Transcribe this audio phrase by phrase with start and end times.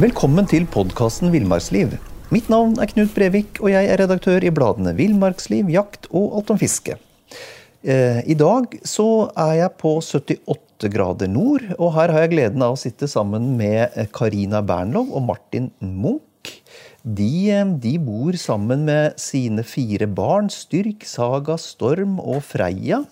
[0.00, 1.90] Velkommen til podkasten Villmarksliv.
[2.32, 6.52] Mitt navn er Knut Brevik, og jeg er redaktør i bladene Villmarksliv, Jakt og Alt
[6.54, 6.94] om fiske.
[7.84, 12.64] Eh, I dag så er jeg på 78 grader nord, og her har jeg gleden
[12.64, 16.54] av å sitte sammen med Karina Bernlov og Martin Munch.
[17.04, 23.04] De, eh, de bor sammen med sine fire barn, Styrk, Saga, Storm og Freia.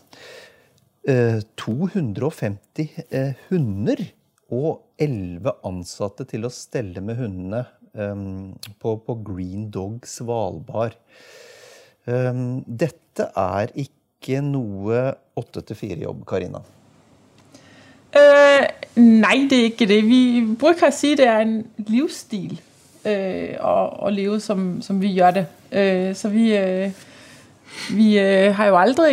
[1.05, 4.09] Eh, 250 eh, hunder
[4.49, 10.97] og 11 ansatte til å stelle med hundene um, på, på, Green Dog Svalbard.
[12.09, 15.03] Um, dette er ikke noe
[15.39, 16.63] 8-4-jobb, Karina?
[18.17, 20.01] Øh, uh, nei, det er ikke det.
[20.09, 20.23] Vi
[20.59, 21.61] bruker å si det er en
[21.91, 23.77] livsstil uh, å,
[24.09, 25.47] å, leve som, som, vi gjør det.
[25.69, 27.07] Uh, så vi, øh,
[27.93, 29.11] vi har jo aldri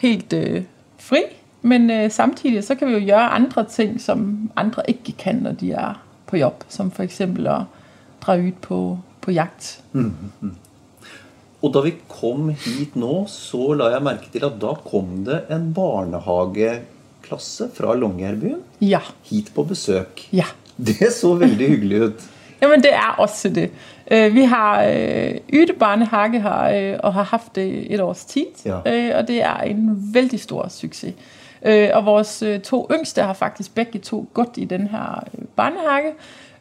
[0.00, 0.38] helt
[1.04, 1.26] fri.
[1.64, 5.52] Men øh, samtidig så kan vi jo gjøre andre ting, som andre ikke kan, når
[5.52, 5.96] de er
[6.26, 6.64] på jobb.
[6.68, 7.62] Som for eksempel at
[8.20, 9.80] dra ut på, på jagt.
[9.92, 10.12] Mm
[10.42, 10.52] -hmm.
[11.62, 15.40] Og da vi kom hit nå, så la jeg merke til at da kom det
[15.50, 19.00] en barnehageklasse fra Longyearbyen ja.
[19.22, 20.28] hit på besøk.
[20.32, 20.44] Ja.
[20.76, 22.20] Det så veldig hyggelig ut.
[22.62, 23.70] Jamen det er også det.
[24.10, 28.46] Øh, vi har øh, Yte Barnehage her, øh, og har haft det et års tid.
[28.64, 28.76] Ja.
[29.18, 31.14] Og det er en veldig stor succes.
[31.64, 35.44] Øh, og vores øh, to yngste har faktisk begge to gått i den her øh,
[35.56, 36.12] barnehage.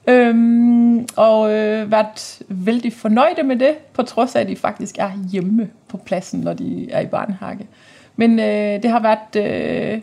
[0.07, 5.11] Øhm, og øh, vært veldig fornøyde med det, på trods av at de faktisk er
[5.31, 7.67] hjemme på plassen når de er i barnehage.
[8.15, 10.01] Men øh, det har vært øh,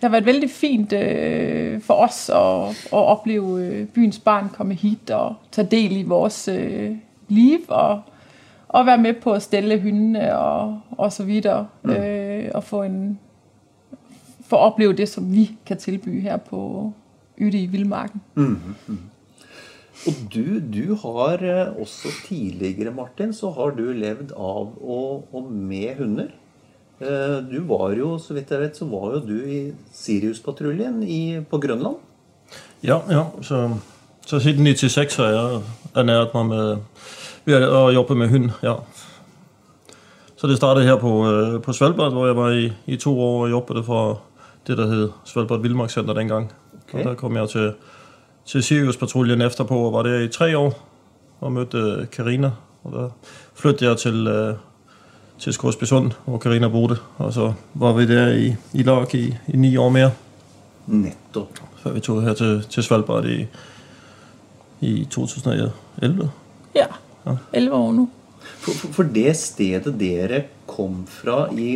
[0.00, 4.76] det har vært veldig fint øh, for oss å, å oppleve øh, byens barn komme
[4.78, 6.92] hit og ta del i vores øh,
[7.28, 7.58] liv.
[7.68, 8.00] Og,
[8.68, 11.66] og være med på å stelle hundene og, og så videre.
[11.82, 11.90] Mm.
[11.90, 13.18] Øh, og få en,
[14.48, 16.60] for at opleve det, som vi kan tilby her på
[17.38, 18.20] ute i vildmarken.
[18.34, 18.96] Mm -hmm.
[20.06, 25.52] Og du, du, har eh, også tidligere, Martin, så har du levd av og, og
[25.52, 26.28] med hunder.
[27.00, 31.58] Eh, du var jo, så vidt jeg vet, så var jo du i Sirius-patruljen på
[31.58, 31.96] Grønland.
[32.82, 33.24] Ja, ja.
[33.42, 33.78] Så,
[34.26, 35.60] så siden 96 har jeg
[35.96, 36.76] ernæret meg med
[37.48, 38.50] ved å jobbe med hund.
[38.62, 38.78] ja.
[40.38, 43.46] Så det startet her på, øh, på Svalbard, hvor jeg var i, i to år
[43.46, 44.20] og jobbet for
[44.68, 46.52] det, der hed Svalbard Vildmarkscenter dengang.
[46.88, 46.98] Okay.
[46.98, 47.72] Og der kom jeg til,
[48.46, 50.88] til Sirius-patruljen efterpå og var der i tre år
[51.40, 52.50] og mødte Karina.
[52.84, 53.08] Og der
[53.54, 54.54] flyttede jeg til, uh,
[55.38, 56.96] til Skorsbysund, hvor Karina boede.
[57.18, 60.10] Og så var vi der i, i lag i, i ni år mere.
[60.86, 61.46] Netto.
[61.76, 63.46] Før vi tog her til, til Svalbard i,
[64.80, 66.30] i 2011.
[66.74, 66.86] Ja,
[67.26, 68.08] ja, 11 år nu.
[68.58, 71.68] For, for, for, det stedet dere kom fra i,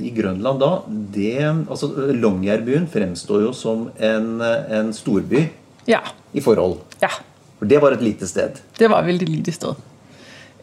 [0.00, 0.70] i Grønland da,
[1.14, 5.44] det, altså Longyearbyen fremstår jo som en, en storby
[5.88, 6.02] ja.
[6.32, 6.80] i forhold.
[7.02, 7.12] Ja.
[7.58, 8.60] For det var et lite sted.
[8.78, 9.74] Det var et veldig lite sted.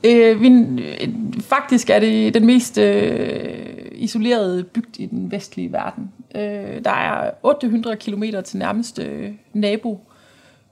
[0.03, 0.51] Øh, vi,
[1.41, 6.11] faktisk er det den mest øh, isolerede bygd i den vestlige verden.
[6.35, 10.06] Øh, der er 800 km til nærmeste nabo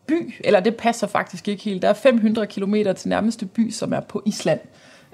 [0.08, 1.82] by, eller det passer faktisk ikke helt.
[1.82, 4.60] Der er 500 km til nærmeste by, som er på Island.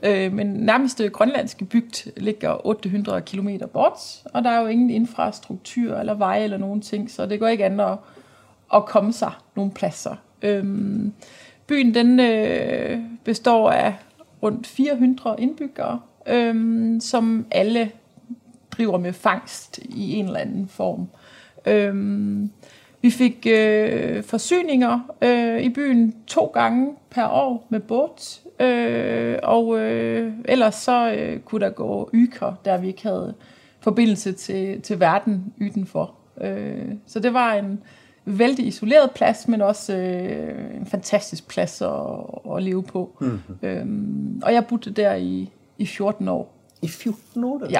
[0.04, 5.96] Øh, men nærmeste grønlandske bygd ligger 800 km bort, og der er jo ingen infrastruktur
[5.96, 7.98] eller veje eller nogen ting, så det går ikke an at,
[8.74, 10.16] at komme sig nogle pladser.
[10.42, 11.14] Øhm,
[11.68, 13.96] byen den øh, består af
[14.44, 17.92] rundt 400 indbyggere, øhm, som alle
[18.72, 21.08] driver med fangst i en eller anden form.
[21.66, 22.52] Øhm,
[23.02, 29.80] vi fik øh, forsyninger øh, i byen to gange per år med båt, øh, og
[29.80, 33.34] øh, ellers så øh, kunne der gå yker, der vi ikke havde
[33.80, 36.16] forbindelse til, til verden udenfor.
[36.42, 37.80] Øh, så det var en
[38.26, 41.90] vældig isoleret plads, men også øh, en fantastisk plads at,
[42.56, 43.18] at leve på.
[43.22, 43.58] Mm-hmm.
[43.62, 46.54] Øhm, og jeg boede der i, i 14 år.
[46.82, 47.58] I 14 år?
[47.58, 47.66] Da?
[47.70, 47.80] Ja.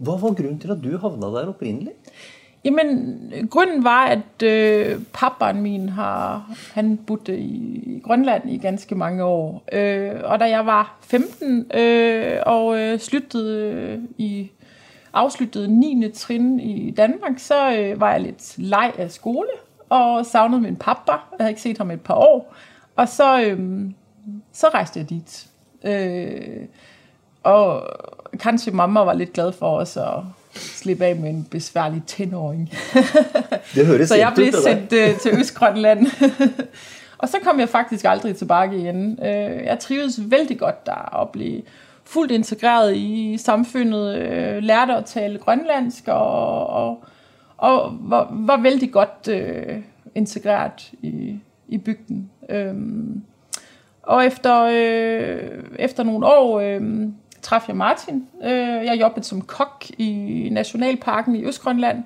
[0.00, 1.96] Hva var grunnen til at du havna der oprindeligt?
[2.64, 9.24] Jamen, grunden var, at øh, pappaen min har, han boede i Grønland i ganske mange
[9.24, 9.62] år.
[9.72, 14.50] Øh, og da jeg var 15 øh, og øh, sluttede øh, i
[15.12, 16.10] afsluttede 9.
[16.14, 19.48] trin i Danmark, så øh, var jeg lidt leg af skole
[19.88, 21.12] og savnede min pappa.
[21.12, 22.54] Jeg havde ikke set ham et par år.
[22.96, 23.90] Og så, øh,
[24.52, 25.46] så rejste jeg dit.
[25.84, 26.66] Øh,
[27.42, 27.82] og
[28.40, 30.14] kanskje mamma var lidt glad for os at
[30.54, 32.72] slippe af med en besværlig tenåring.
[33.74, 36.06] Det høres så jeg blev sendt øh, til Østgrønland.
[37.18, 39.18] og så kom jeg faktisk aldrig tilbage igen.
[39.24, 41.60] Øh, jeg trivedes vældig godt der og blev
[42.04, 47.04] fuldt integreret i samfundet, øh, lærte at tale grønlandsk og, og,
[47.56, 49.76] og var, var vældig godt øh,
[50.14, 51.38] integreret i,
[51.68, 52.30] i bygden.
[52.48, 53.22] Øhm,
[54.02, 57.08] og efter, øh, efter nogle år øh,
[57.42, 58.26] traf jeg Martin.
[58.42, 62.02] Øh, jeg jobbede som kok i Nationalparken i Østgrønland.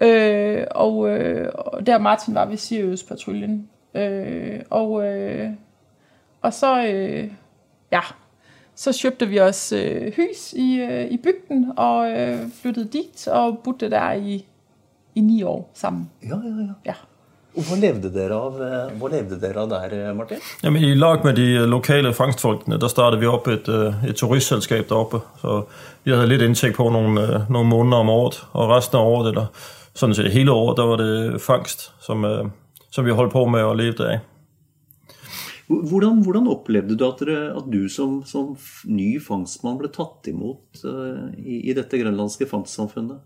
[0.00, 3.68] Øh, og, øh, og der Martin var ved Sirius-patruljen.
[3.94, 5.50] Øh, og, øh,
[6.42, 7.30] og så, øh,
[7.92, 8.00] ja,
[8.74, 13.58] så købte vi os øh, hus i, øh, i bygden og øh, flyttede dit og
[13.58, 14.46] boede der i,
[15.14, 16.10] i ni år sammen.
[16.22, 16.72] Ja, ja, ja.
[16.86, 16.94] Ja.
[17.56, 20.38] Og Hva levde dere av, eh, hva levde dere av der, eh, Martin?
[20.62, 23.68] Jamen, I lag med de øh, lokale fangstfolkene, der startede vi op et,
[24.08, 25.20] et turistselskab deroppe.
[25.40, 25.64] Så
[26.04, 29.46] vi havde lidt indtægt på nogle, nogle måneder om året, og resten af året, eller
[29.94, 32.24] sådan set hele året, der var det fangst, som,
[32.90, 34.18] som vi holdt på med og levede af.
[35.68, 38.54] Hvordan, hvordan opplevde du at, dere, at du som, som
[38.88, 43.18] ny fangstmann ble tatt imot eh, i, i dette grønlandske fangstsamfunnet?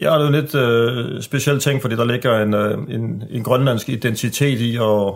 [0.00, 3.42] Ja, det er en lidt øh, speciel ting, fordi der ligger en, øh, en, en
[3.42, 5.14] grønlandsk identitet i at,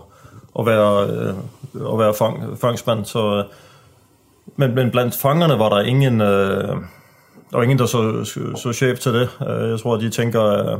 [0.58, 1.34] at være, øh,
[1.92, 3.04] at være fang, fangsmand.
[3.04, 3.44] Så, øh,
[4.56, 6.76] men, men blandt fangerne var der ingen, øh,
[7.50, 9.28] der var ingen der så, så, så chef til det.
[9.48, 10.78] Øh, Jeg tror, de tænker, øh,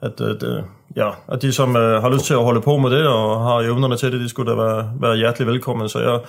[0.00, 0.62] at, at, øh,
[0.96, 3.60] ja, at de som øh, har lyst til at holde på med det og har
[3.60, 5.88] evnerne til det, de skulle da være, være hjertelig velkommen.
[5.88, 6.20] Så jeg,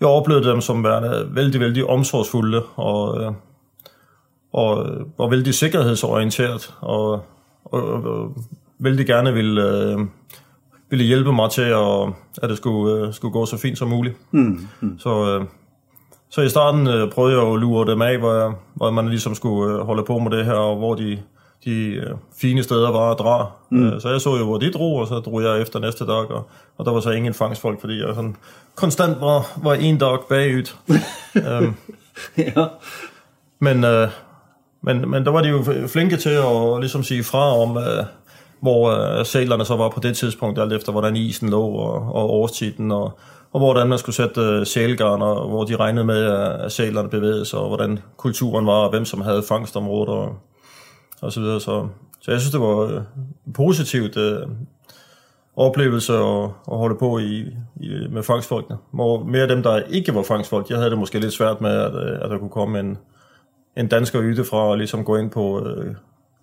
[0.00, 3.32] jeg oplevede dem som værende vældig, vældig omsorgsfulde og, øh,
[4.52, 4.86] og
[5.18, 7.12] var vældig sikkerhedsorienteret og,
[7.64, 8.36] og, og, og
[8.78, 9.98] vældig gerne ville, øh,
[10.90, 12.08] ville hjælpe mig til, at,
[12.42, 14.16] at det skulle, øh, skulle gå så fint som muligt.
[14.30, 14.68] Mm.
[14.80, 14.98] Mm.
[14.98, 15.44] Så, øh,
[16.30, 19.34] så i starten øh, prøvede jeg at lure dem af, hvor, jeg, hvor man ligesom
[19.34, 21.18] skulle øh, holde på med det her, og hvor de,
[21.64, 23.46] de øh, fine steder var at drage.
[23.70, 23.86] Mm.
[23.86, 26.30] Øh, så jeg så jo, hvor de drog, og så drog jeg efter næste dag,
[26.30, 28.36] og, og der var så ingen fangstfolk, fordi jeg sådan
[28.74, 30.74] konstant var, var en dag bagud.
[31.50, 31.74] øhm,
[32.38, 32.66] ja.
[33.58, 34.08] men, øh,
[34.86, 38.04] men, men der var de jo flinke til at ligesom sige fra om, øh,
[38.60, 42.30] hvor øh, sælerne så var på det tidspunkt, alt efter hvordan isen lå og, og
[42.30, 43.18] årstiden, og,
[43.52, 47.08] og hvordan man skulle sætte øh, sælgarn, og hvor de regnede med, at at sælerne
[47.08, 50.38] bevægede sig, og hvordan kulturen var, og hvem som havde fangstområder, og,
[51.20, 51.60] og så videre.
[51.60, 51.88] Så,
[52.20, 53.00] så jeg synes, det var øh,
[53.54, 54.42] positivt øh,
[55.56, 57.40] oplevelse at, at holde på i,
[57.80, 58.78] i, med fangstfolkene.
[58.92, 61.94] Hvor mere dem, der ikke var fangstfolk, jeg havde det måske lidt svært med, at,
[61.94, 62.98] øh, at der kunne komme en,
[63.76, 65.94] en dansker yde fra og ligesom gå ind på øh,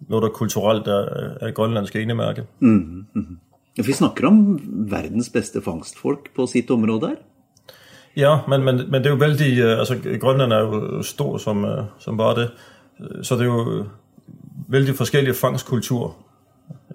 [0.09, 1.05] noget, der kulturelt er,
[1.41, 2.43] er grønlandsk enemærke.
[2.59, 3.05] Mm.
[3.13, 3.37] Mm.
[3.75, 4.59] Vi snakker om
[4.89, 7.15] verdens bedste fangstfolk på sitt område her.
[8.17, 9.59] Ja, men, men, men det er jo vældig...
[9.59, 12.51] øh, Altså, Grønland er jo stor som, øh, som bare det.
[12.99, 13.85] Øh, Så det er jo
[14.69, 16.15] vældig forskellige fangstkultur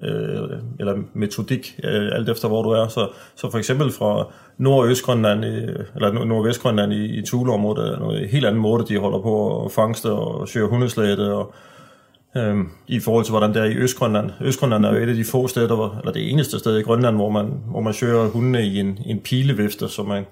[0.02, 2.88] øh, eller metodik, øh, alt efter hvor du er.
[2.88, 4.26] Så, så for eksempel fra
[4.58, 5.56] Nord- og Østgrønland, i,
[5.94, 10.10] eller Nordvestgrønland i, i Thule-området, er noget helt anden måde, de holder på at fangste
[10.10, 11.54] og søge hundeslæde, og
[12.36, 14.30] øh, i forhold til, hvordan det er i Østgrønland.
[14.40, 17.16] Østgrønland er jo et af de få steder, hvor, eller det eneste sted i Grønland,
[17.16, 20.24] hvor man, hvor man søger hundene i en, en pilevifte, så man,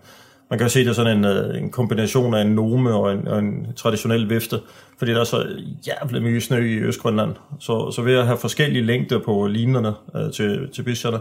[0.50, 3.28] man kan se, det er sådan en, øh, en kombination af en nome og en,
[3.28, 4.60] og en traditionel vifte,
[4.98, 5.46] fordi der er så
[5.86, 7.34] jævlig mye snø i Østgrønland.
[7.60, 11.18] Så, så ved at have forskellige længder på linerne øh, til, til bischerne,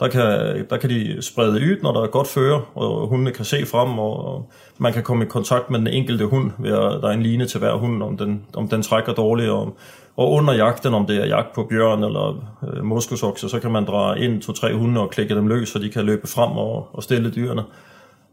[0.00, 0.22] der kan,
[0.70, 3.98] der kan de sprede ud, når der er godt føre, og hundene kan se frem,
[3.98, 7.22] og, man kan komme i kontakt med den enkelte hund, ved at der er en
[7.22, 9.76] line til hver hund, om den, om den trækker dårligt, og,
[10.16, 13.84] og under jagten, om det er jagt på bjørn eller øh, moskusokse, så kan man
[13.84, 16.88] dra ind to, tre hunde og klikke dem løs, så de kan løbe frem og,
[16.92, 17.62] og stille dyrene,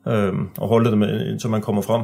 [0.07, 2.01] øh, og holde dem, indtil man kommer frem.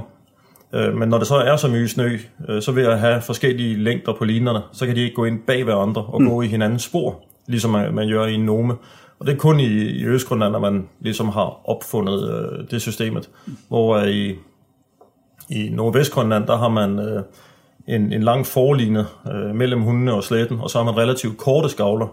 [0.74, 2.17] Øh, men når det så er så mye snø,
[2.50, 5.39] øh, så vil jeg have forskellige længder på linerne, så kan de ikke gå ind
[5.48, 6.29] bag hverandre og mm.
[6.29, 8.75] gå i hinandens spor, ligesom man, man gør i en nome.
[9.20, 13.29] Og det er kun i, i Østgrønland, at man ligesom har opfundet øh, det systemet.
[13.67, 14.36] Hvor øh, i,
[15.50, 17.24] i Nordvestgrønland, der har man øh,
[17.88, 21.70] en, en lang forline øh, mellem hundene og sletten, og så har man relativt korte
[21.70, 22.08] skavler,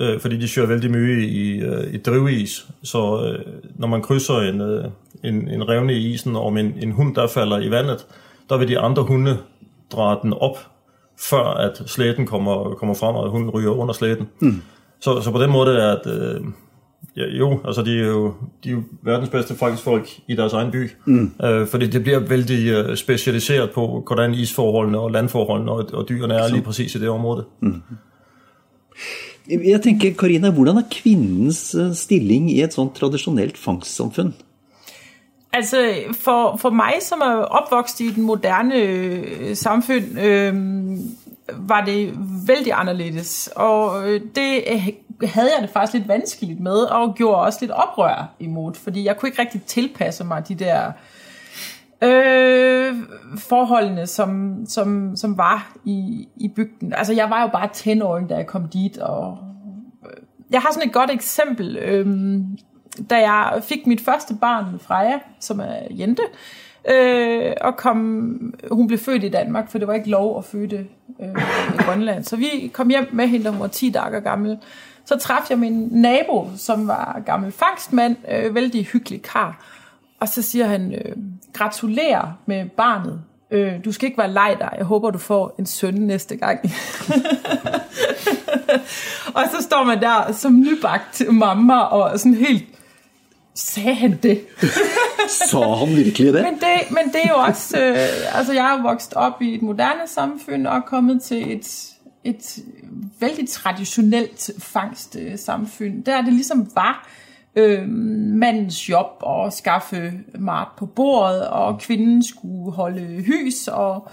[0.00, 2.66] øh, fordi de kører vældig mye i, øh, i drivis.
[2.82, 4.84] Så øh, når man krydser en, øh,
[5.24, 8.06] en, en revne i isen om en, en hund, der falder i vandet,
[8.48, 9.38] der vil de andre hunde
[9.92, 10.58] dreje den op,
[11.18, 14.28] før at slæden kommer, kommer frem, og hunden ryger under slæden.
[14.40, 14.62] Mm.
[15.00, 16.40] Så, så på den måde er at øh,
[17.16, 18.34] ja, jo, altså de er jo,
[18.64, 21.32] de er jo verdens bedste folk i deres egen by, mm.
[21.44, 26.34] øh, fordi det bliver vældig øh, specialiseret på, hvordan isforholdene og landforholdene og, og dyrene
[26.34, 27.44] er lige præcis i det område.
[27.60, 27.82] Mm.
[29.50, 34.34] Jeg tenker, Karina, hvordan er kvinnens eh, stilling i et sånt tradisjonelt fangstsamfunn?
[35.52, 40.54] Altså, for, for mig, som er opvokset i den moderne øh, samfund, øh,
[41.68, 42.12] var det
[42.46, 43.50] vældig anderledes.
[43.56, 44.64] Og øh, det
[45.22, 49.16] havde jeg det faktisk lidt vanskeligt med, og gjorde også lidt oprør imod, fordi jeg
[49.16, 50.92] kunne ikke rigtig tilpasse mig de der
[52.04, 52.94] øh,
[53.38, 56.92] forholdene, som, som, som var i, i bygden.
[56.92, 59.38] Altså, jeg var jo bare 10 år, da jeg kom dit, og
[60.04, 61.76] øh, jeg har sådan et godt eksempel.
[61.76, 62.06] Øh,
[63.10, 66.22] da jeg fik mit første barn, Freja, som er Jente,
[66.90, 70.86] øh, og kom, hun blev født i Danmark, for det var ikke lov at føde
[71.20, 71.28] øh,
[71.74, 72.24] i Grønland.
[72.24, 74.58] Så vi kom hjem med hende, da hun var 10 dage gammel.
[75.04, 79.64] Så træffede jeg min nabo, som var gammel fangstmand, øh, vældig hyggelig kar.
[80.20, 81.16] Og så siger han, øh,
[81.54, 83.20] gratulerer med barnet.
[83.50, 84.70] Øh, du skal ikke være lej dig.
[84.78, 86.60] Jeg håber, du får en søn næste gang.
[89.36, 92.64] og så står man der som nybagt mamma og sådan helt
[93.56, 94.40] Sagde han det?
[95.50, 96.42] Så han virkelig det?
[96.42, 97.78] Men det, men det er jo også...
[97.78, 101.90] Øh, altså, jeg er vokset op i et moderne samfund og kommet til et,
[102.24, 102.58] et
[103.20, 106.04] vældig traditionelt fangstsamfund.
[106.04, 107.08] Der det ligesom var
[107.56, 114.08] øh, mandens job at skaffe mat på bordet, og kvinden skulle holde hys og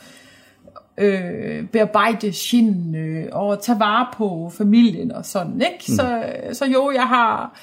[0.98, 5.86] øh, bearbejde skin øh, og tage vare på familien og sådan, ikke?
[5.88, 5.96] Mm.
[5.96, 7.60] Så, så jo, jeg har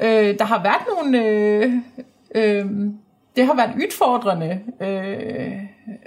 [0.00, 1.26] Øh, der har været nogle...
[1.26, 1.72] Øh,
[2.34, 2.66] øh,
[3.36, 5.52] det har været udfordrende, øh,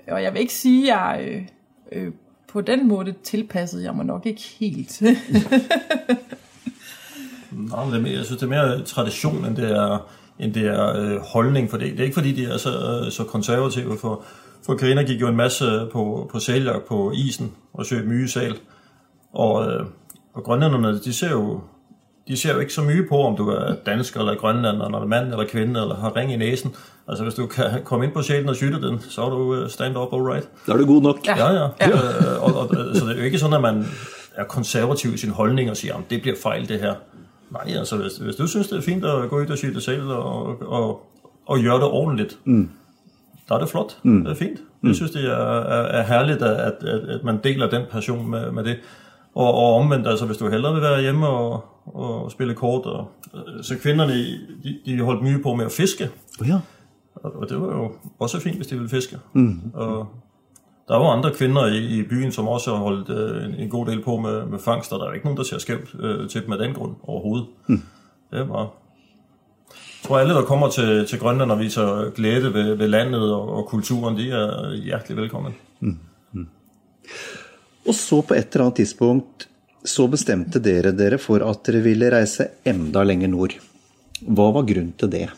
[0.07, 1.43] og jeg vil ikke sige, at jeg øh,
[1.91, 2.11] øh,
[2.47, 5.01] på den måde tilpassede jeg mig nok ikke helt.
[7.51, 10.07] Nej, men det er mere, jeg synes, det er mere tradition, end det er,
[10.39, 11.91] end det er øh, holdning for det.
[11.91, 13.97] Det er ikke fordi, de er så, så konservative.
[13.97, 14.23] For,
[14.65, 18.55] for Karina gik jo en masse på, på sæljagt på isen og søgte myge sal.
[19.33, 19.85] Og, øh,
[20.33, 21.61] og grønlænderne, de ser jo
[22.27, 25.31] de ser jo ikke så mye på, om du er dansker eller grønlander, eller mand
[25.31, 26.75] eller kvinde, eller har ring i næsen.
[27.07, 29.69] Altså hvis du kan komme ind på sjælen og skytte den, så er du øh,
[29.69, 30.49] stand up all right.
[30.65, 31.27] Så er du god nok.
[31.27, 31.53] Ja, ja.
[31.53, 31.69] ja.
[31.79, 31.87] ja.
[31.87, 33.85] Øh, og, og, så det er jo ikke sådan, at man
[34.35, 36.93] er konservativ i sin holdning og siger, at det bliver fejl det her.
[37.51, 40.07] Nej, altså hvis, hvis du synes, det er fint at gå ud og skytte selv
[40.07, 41.07] og, og,
[41.45, 42.69] og gøre det ordentligt, mm.
[43.49, 43.97] der er det flot.
[44.03, 44.23] Mm.
[44.23, 44.59] Det er fint.
[44.81, 44.87] Mm.
[44.87, 48.51] Jeg synes, det er, er, er herligt, at, at, at man deler den passion med,
[48.51, 48.77] med det.
[49.35, 53.11] Og, og omvendt, altså hvis du hellere vil være hjemme og, og spille kort, og,
[53.61, 54.13] så kvinderne,
[54.63, 56.09] de, de holdt mye på med at fiske.
[56.45, 56.59] Ja.
[57.15, 59.17] Og, og det var jo også fint, hvis de ville fiske.
[59.33, 59.61] Mm.
[59.73, 60.07] Og
[60.87, 63.85] der var andre kvinder i, i byen, som også har holdt øh, en, en god
[63.85, 64.97] del på med, med fangster.
[64.97, 67.47] Der er ikke nogen, der ser skævt øh, til dem af den grund overhovedet.
[67.67, 67.81] Mm.
[68.31, 68.61] Det var...
[70.01, 73.49] Jeg tror, alle, der kommer til, til Grønland og viser glæde ved, ved landet og,
[73.49, 75.55] og kulturen, de er hjertelig velkommen.
[75.79, 75.97] Mm.
[76.31, 76.47] Mm.
[77.87, 79.47] Og så på et eller andet tidspunkt
[79.85, 83.53] så bestemte dere dere for at dere ville reise enda længere nord.
[84.21, 85.29] Hvad var grunden til det?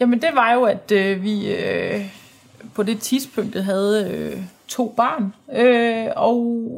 [0.00, 2.04] Jamen det var jo, at øh, vi øh,
[2.74, 6.68] på det tidspunkt havde øh, to barn, øh, og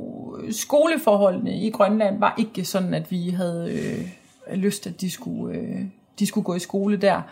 [0.50, 5.80] skoleforholdene i Grønland var ikke sådan, at vi havde øh, lyst, at de skulle, øh,
[6.18, 7.22] de skulle gå i skole der.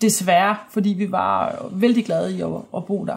[0.00, 3.16] Desværre, fordi vi var vældig glade i at, at bo der.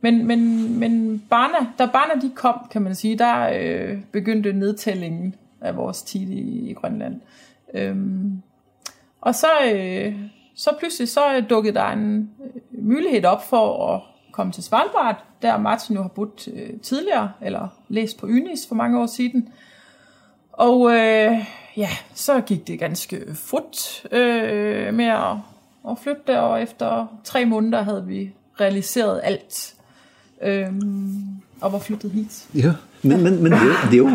[0.00, 5.34] Men, men, men Barna, da Barna de kom, kan man sige, der øh, begyndte nedtællingen
[5.60, 7.20] af vores tid i, i Grønland.
[7.74, 8.42] Øhm,
[9.20, 10.14] og så, øh,
[10.54, 14.00] så pludselig så dukkede der en øh, mulighed op for at
[14.36, 18.74] komme til Svalbard, der Martin jo har boet øh, tidligere, eller læst på Ynis for
[18.74, 19.48] mange år siden.
[20.52, 21.32] Og øh,
[21.76, 25.36] ja, så gik det ganske fut øh, med at,
[25.90, 29.72] at flytte, og efter tre måneder havde vi realiseret alt
[30.42, 30.68] Øh,
[31.60, 32.34] og var flyttet hit.
[32.54, 34.10] Ja, men, men, men det, det jo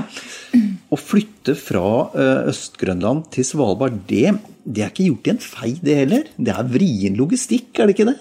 [0.91, 4.35] å flytte fra uh, Øst-Grønland til Svalbard, det,
[4.65, 6.29] det er ikke gjort i en fei, det heller.
[6.37, 8.17] Det er vrien logistikk, er det ikke det?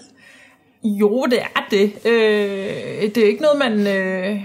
[0.83, 1.93] Jo, det er det.
[2.05, 3.87] Øh, det er ikke noget, man...
[3.87, 4.41] Øh,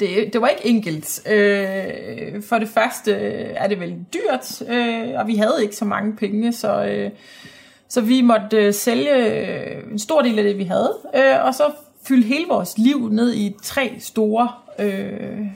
[0.00, 1.28] det, det var ikke enkelt.
[1.30, 6.16] Øh, for det første er det vel dyrt, øh, og vi havde ikke så mange
[6.16, 7.10] penge, så, øh,
[7.88, 11.54] så vi måtte øh, sælge øh, en stor del af det, vi havde, øh, og
[11.54, 11.62] så
[12.08, 14.48] fylde hele vores liv ned i tre store
[14.78, 15.46] øh,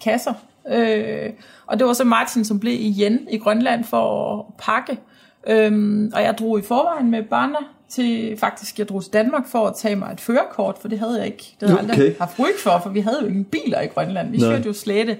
[0.00, 0.34] kasser.
[0.68, 1.30] Øh,
[1.66, 4.98] og det var så Martin, som blev igen i Grønland for at pakke.
[5.46, 9.66] Øhm, og jeg drog i forvejen med barna til, faktisk jeg drog til Danmark for
[9.66, 11.56] at tage mig et førerkort, for det havde jeg ikke.
[11.60, 14.30] Det havde jeg aldrig haft ryg for, for vi havde jo ingen biler i Grønland.
[14.30, 15.18] Vi kørte jo slætte.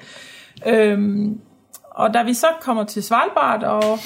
[0.67, 1.41] Øhm,
[1.91, 3.99] og da vi så kommer til Svalbard og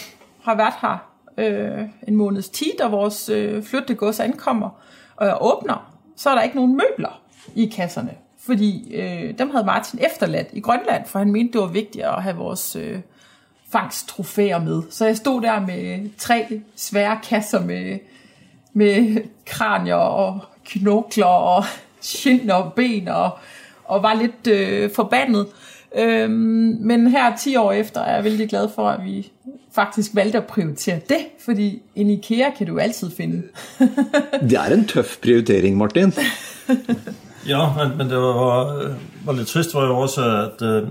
[0.43, 4.71] har været her øh, en måneds tid, og vores øh, flyttegods ankommer,
[5.17, 7.23] og jeg åbner, så er der ikke nogen møbler
[7.55, 8.14] i kasserne.
[8.38, 12.23] Fordi øh, dem havde Martin efterladt i Grønland, for han mente, det var vigtigt at
[12.23, 12.99] have vores øh,
[13.73, 14.83] fangsttrofæer med.
[14.90, 17.99] Så jeg stod der med tre svære kasser med,
[18.73, 21.65] med kranier og knokler og
[22.00, 23.31] skin og ben og,
[23.85, 25.47] og var lidt øh, forbandet.
[25.99, 29.31] Øhm, men her 10 år efter er jeg vældig glad for, at vi
[29.73, 33.43] faktisk valgte at prioritere det, fordi en IKEA kan du altid finde.
[34.50, 36.12] det er en tøff prioritering, Martin.
[37.49, 40.85] ja, men, men det var, var, var lidt trist, var jo også, at, at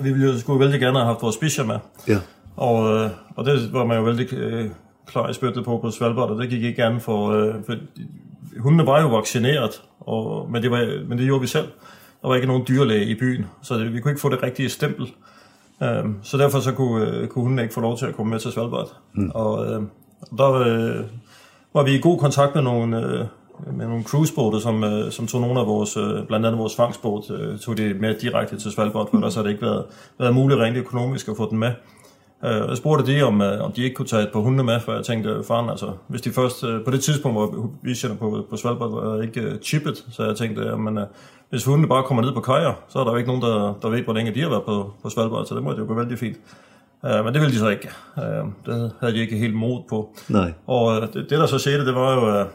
[0.00, 1.78] vi ville, skulle vældig gerne have haft vores med.
[2.08, 2.18] Ja.
[2.56, 4.28] Og, øh, og det var man jo vældig
[5.30, 7.74] i spyttet på på Svalbard, og det gik ikke gerne for, øh, for
[8.58, 11.66] hundene var jo vaccineret, og, men, det var, men det gjorde vi selv.
[12.22, 14.68] Der var ikke nogen dyrlæge i byen, så det, vi kunne ikke få det rigtige
[14.68, 15.12] stempel.
[15.82, 18.38] Øh, så derfor så kunne, øh, kunne hundene ikke få lov til at komme med
[18.38, 18.96] til Svalbard.
[19.12, 19.30] Mm.
[19.34, 19.82] Og øh,
[20.38, 21.04] der øh,
[21.74, 23.26] var vi i god kontakt med nogle, øh,
[23.76, 27.38] med nogle cruisebåde, som, øh, som tog nogle af vores, øh, blandt andet vores fangstbåd,
[27.38, 29.84] øh, tog det med direkte til Svalbard, for ellers har det ikke været,
[30.18, 31.72] været muligt rent økonomisk at få den med.
[32.44, 34.80] Øh, jeg spurgte de, om, øh, om de ikke kunne tage et par hunde med,
[34.80, 38.16] for jeg tænkte, faren, altså, hvis de først, øh, på det tidspunkt, hvor vi sender
[38.16, 40.98] på, på Svalbard, var ikke chippet, så jeg tænkte, jamen,
[41.50, 43.88] hvis hundene bare kommer ned på kajer, så er der jo ikke nogen, der, der
[43.88, 45.94] ved, hvor længe de har været på, på Svalbard, så det må det jo gå
[45.94, 46.36] vældig fint.
[47.02, 47.88] Uh, men det ville de så ikke.
[48.16, 48.22] Uh,
[48.66, 50.14] det havde de ikke helt mod på.
[50.28, 50.52] Nej.
[50.66, 52.46] Og det, det, der så skete, det var jo, uh,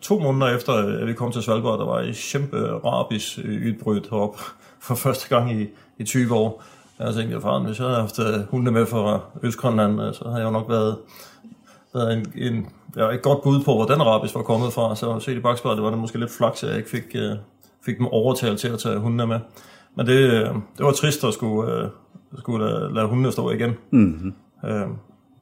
[0.00, 4.38] to måneder efter, at vi kom til Svalbard, der var et kæmpe rabis udbrud heroppe
[4.80, 5.66] for første gang i,
[5.98, 6.64] i 20 år.
[6.98, 10.38] Jeg tænkte, faren, hvis jeg havde haft uh, hundene med fra Østgrønland, uh, så havde
[10.38, 10.96] jeg jo nok været,
[11.94, 14.96] været en, en, ja, et godt bud på, hvor den rabis var kommet fra.
[14.96, 17.38] Så set i bagspejlet, var det måske lidt flaks, at jeg ikke fik, uh,
[17.84, 19.40] fik dem overtalt til at tage hundene med.
[19.96, 20.46] Men det,
[20.78, 21.90] det var trist at skulle,
[22.38, 23.72] skulle lade, lade hundene stå igen.
[23.90, 24.34] Mm-hmm.
[24.62, 24.70] Uh,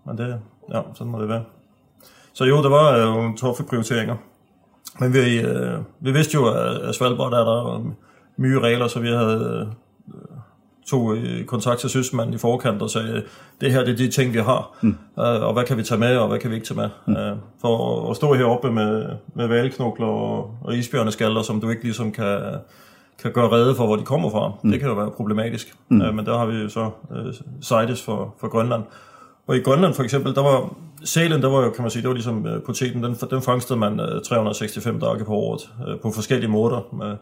[0.06, 0.40] men det,
[0.72, 1.44] ja, sådan må det være.
[2.32, 4.16] Så jo, det var jo uh, toffe prioriteringer.
[5.00, 6.48] Men vi, øh, vi vidste jo,
[6.88, 7.84] at Svalbard er der
[8.36, 9.72] mye regler, så vi havde øh,
[10.86, 11.16] tog
[11.46, 13.22] kontakt til søsmanden i forkant og sagde,
[13.60, 14.88] det her det er de ting, vi har, mm.
[15.18, 16.88] øh, og hvad kan vi tage med, og hvad kan vi ikke tage med.
[17.06, 17.16] Mm.
[17.16, 22.12] Øh, for at stå heroppe med, med valknokler og, og isbjørneskalder, som du ikke ligesom
[22.12, 22.38] kan,
[23.22, 24.70] kan gøre redde for, hvor de kommer fra, mm.
[24.70, 25.74] det kan jo være problematisk.
[25.88, 26.02] Mm.
[26.02, 28.82] Øh, men der har vi jo så øh, CITES for, for Grønland.
[29.46, 32.08] Og i Grønland for eksempel, der var Sælen, der var jo, kan man sige, det
[32.08, 36.10] var ligesom uh, poteten, den, den fangstede man uh, 365 dage på året uh, på
[36.10, 36.80] forskellige måder.
[36.92, 37.16] Uh,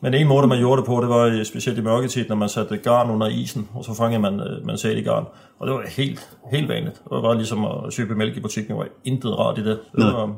[0.00, 2.76] men en måde, man gjorde det på, det var specielt i mørketid, når man satte
[2.76, 5.26] garn under isen, og så fangede man, uh, man sæl i garn.
[5.58, 6.94] Og det var helt, helt vanligt.
[6.94, 9.78] Det var ligesom at købe mælk i butikken, det var intet rart i det.
[9.96, 10.36] Det var,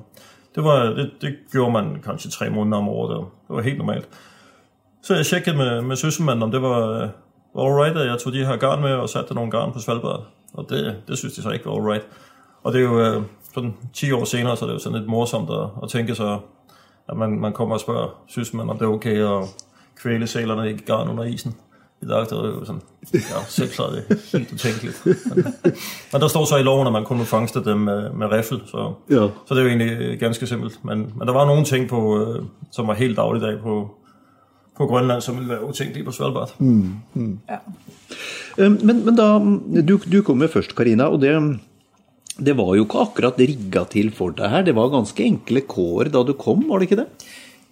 [0.55, 4.09] det, var, det, det gjorde man kanskje tre måneder om året, det var helt normalt.
[5.03, 7.05] Så jeg tjekkede med, med søssemanden, om det var
[7.55, 10.27] uh, alright, at jeg tog de her garn med og satte nogle garn på Svalbard.
[10.55, 12.07] Og det, det synes de så ikke var alright.
[12.67, 13.23] Og det er jo øh,
[13.55, 16.39] sådan 10 år senere, så det er jo sådan lidt morsomt at, at tænke sig,
[17.09, 19.45] at man, man kommer og spørger, synes man, om det er okay at
[20.03, 21.55] kvæle sælerne i garn under isen.
[22.03, 22.83] I dag det er jo sådan,
[23.15, 25.07] ja, selv det er helt utænkeligt.
[25.07, 25.45] Men,
[26.13, 28.61] men, der står så i loven, at man kun må fangste dem med, med riffel,
[28.67, 29.29] så, ja.
[29.47, 30.85] så det er jo egentlig ganske simpelt.
[30.85, 33.91] Men, men der var nogle ting, på, øh, som var helt dagligdag på,
[34.77, 36.55] på Grønland, som ville være utænkelige på Svalbard.
[36.59, 37.39] Mm, mm.
[37.51, 38.69] Ja.
[38.69, 39.23] Men, men da,
[39.83, 41.61] du, du kom med først, Karina, og det
[42.39, 44.65] det var jo ikke akkurat rigga til for deg her.
[44.67, 47.07] Det var ganske enkle kår da du kom, var det ikke det?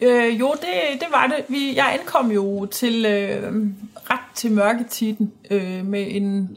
[0.01, 1.45] Øh, jo, det, det var det.
[1.49, 3.67] Vi, jeg ankom jo til øh,
[4.11, 6.57] ret til mørketiden øh, med en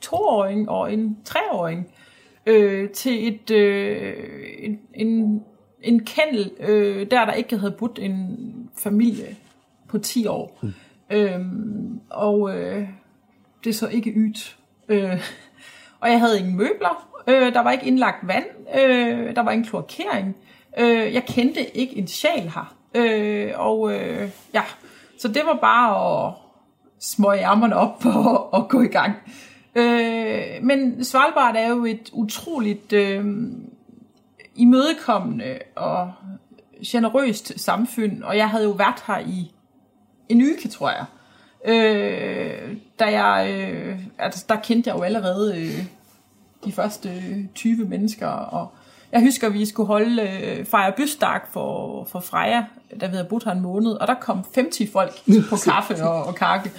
[0.00, 1.86] toåring og en treåring
[2.46, 4.14] øh, til et, øh,
[4.58, 5.42] en, en,
[5.82, 8.38] en kendel, øh, der der ikke havde budt en
[8.78, 9.36] familie
[9.88, 10.58] på 10 år.
[10.62, 10.72] Mm.
[11.10, 11.40] Øh,
[12.10, 12.88] og øh,
[13.64, 14.56] det så ikke ydt.
[14.88, 15.20] Øh,
[16.00, 18.44] og jeg havde ingen møbler, Øh, der var ikke indlagt vand.
[18.74, 20.36] Øh, der var ingen kloakering.
[20.78, 22.76] Øh, jeg kendte ikke en sjæl her.
[22.94, 24.62] Øh, og øh, ja,
[25.18, 26.34] så det var bare at
[27.00, 29.14] smøge ærmerne op og, og gå i gang.
[29.74, 33.24] Øh, men Svalbard er jo et utroligt øh,
[34.56, 36.12] imødekommende og
[36.86, 39.52] generøst samfund, og jeg havde jo været her i
[40.28, 41.04] en uge, tror jeg.
[41.64, 45.84] Øh, da jeg, øh, altså, der kendte jeg jo allerede øh,
[46.64, 47.10] de første
[47.54, 48.68] 20 mennesker, og
[49.12, 52.64] jeg husker, at vi skulle holde øh, fejre bysdag for, for Freja,
[53.00, 55.12] da vi havde boet her en måned, og der kom 50 folk
[55.50, 56.70] på kaffe og, og kake.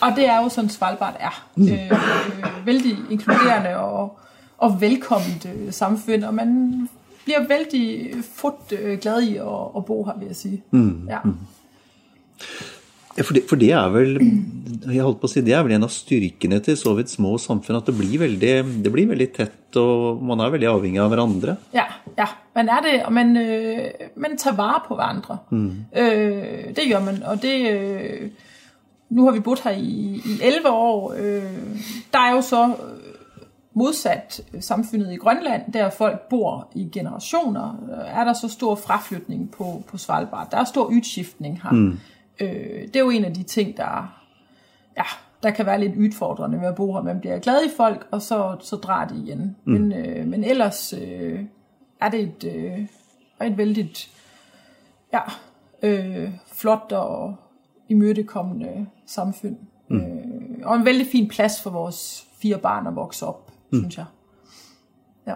[0.00, 1.48] Og det er jo sådan, Svalbard er.
[1.58, 4.18] Øh, øh, vældig inkluderende og,
[4.58, 6.88] og velkomment øh, samfund, og man
[7.24, 10.62] bliver vældig fort øh, glad i at, at bo her, vil jeg sige.
[10.70, 11.08] Mm.
[11.08, 11.12] Ja.
[11.14, 11.18] Ja,
[13.22, 14.16] for det, for det er vel
[14.90, 17.34] jeg holdt på å si, det er vel en av styrkene til så vidt små
[17.40, 21.12] samfunn, at det blir veldig, det blir veldig tett, og man er veldig avhengig av
[21.12, 21.56] hverandre.
[21.76, 21.86] Ja,
[22.18, 22.26] ja.
[22.56, 25.38] man er det, og man, øh, man tager vare på hverandre.
[25.50, 25.70] Mm.
[25.96, 27.54] Øh, det gør man, og det...
[27.70, 28.28] Øh,
[29.14, 31.14] nu har vi boet her i, i 11 år.
[31.18, 31.42] Øh,
[32.12, 32.74] der er jo så
[33.74, 39.82] modsat samfundet i Grønland, der folk bor i generationer, er der så stor fraflytning på,
[39.88, 40.50] på Svalbard.
[40.50, 41.70] Der er stor udskiftning her.
[41.70, 41.98] Mm.
[42.40, 44.20] Øh, det er jo en af de ting, der,
[44.96, 45.04] ja,
[45.42, 47.02] der kan være lidt udfordrende ved at bo her.
[47.02, 49.56] Man bliver glad i folk, og så, så drar det igen.
[49.64, 49.72] Mm.
[49.72, 51.40] Men, øh, men ellers øh,
[52.00, 52.86] er det et, øh,
[53.46, 54.10] et vældigt
[55.12, 55.20] ja,
[55.82, 57.36] øh, flot og
[57.88, 59.56] imødekommende samfund.
[59.88, 60.00] Mm.
[60.00, 60.24] Øh,
[60.62, 63.78] og en vældig fin plads for vores fire barn at vokse op, mm.
[63.78, 64.06] synes jeg.
[65.26, 65.34] Ja.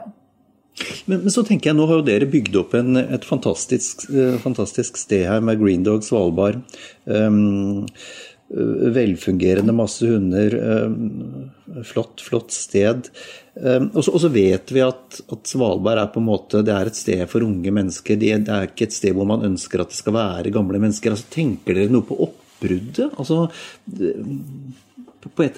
[1.06, 4.38] Men, men, så tenker jeg, nå har jo dere bygd opp en, et fantastisk, uh,
[4.42, 6.60] fantastisk sted her med Green Dog Svalbard.
[7.04, 7.94] Um,
[8.48, 10.54] velfungerende, masse hunder.
[10.86, 11.50] Um,
[11.84, 13.10] flott, flott sted.
[13.54, 16.74] Um, og, så, og, så, vet vi at, at, Svalbard er på en måte, det
[16.74, 18.16] er et sted for unge mennesker.
[18.20, 21.12] Det, det er ikke et sted hvor man ønsker at det skal være gamle mennesker.
[21.12, 23.10] Altså, tenker dere noe på oppbruddet?
[23.18, 23.48] Altså,
[25.28, 25.57] på et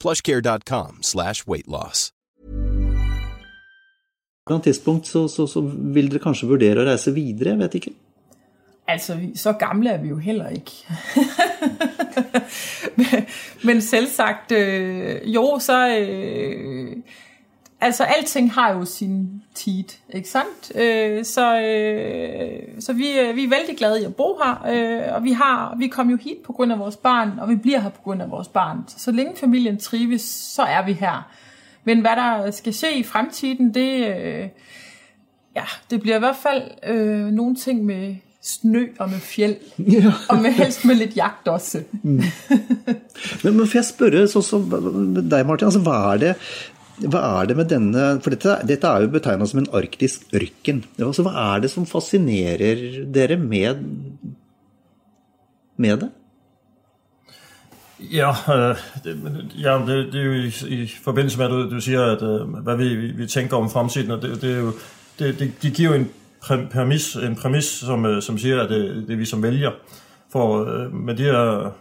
[0.00, 2.10] plushcare.com slash weightloss.
[4.46, 7.76] På et tidspunkt så, så, så vil dere kanskje vurdere å reise videre, jeg vet
[7.78, 7.92] ikke.
[8.90, 10.96] Altså, så gamle er vi jo heller ikke.
[13.66, 15.82] men selvsagt, øh, jo, så...
[16.00, 16.96] Øh,
[17.80, 20.76] altså, alting har jo sin tid, ikke sandt?
[20.76, 25.14] Øh, så øh, så vi, øh, vi er vældig glade i at bo her, øh,
[25.14, 27.78] og vi, har, vi kom jo hit på grund af vores barn, og vi bliver
[27.78, 28.78] her på grund af vores barn.
[28.88, 31.30] Så, så længe familien trives, så er vi her.
[31.84, 34.48] Men hvad der skal ske i fremtiden, det, øh,
[35.56, 40.12] ja, det bliver i hvert fald øh, nogle ting med snø og med fjeld, ja.
[40.28, 41.82] og med helst med lidt jagt også.
[42.02, 42.10] mm.
[43.44, 44.58] men, men får jeg spørre, så, så
[45.30, 46.34] dig Martin, altså hvad er det,
[47.08, 50.84] hva er det med denne For dette, dette er jo betegna som en arktisk ørken.
[50.98, 53.84] Altså, hva er det som fascinerer dere med,
[55.80, 56.10] med det?
[58.00, 59.16] Ja, øh, det,
[59.60, 62.48] ja det, det er jo i, i forbindelse med, at du, du siger, at øh,
[62.48, 64.72] hvad vi, vi, tænker om fremtiden, og det, det, er jo,
[65.18, 66.10] det, det, det giver jo en
[66.72, 69.70] præmis, en præmis som, øh, som siger, at det, det er vi som vælger.
[70.32, 71.72] For med de her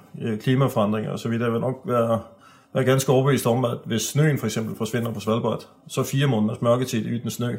[0.42, 2.20] klimaforandringer så vil der nok være
[2.74, 6.28] jeg er ganske overbevist om, at hvis snøen for eksempel forsvinder på Svalbard, så fire
[6.28, 7.56] måneders mørketid uden snø,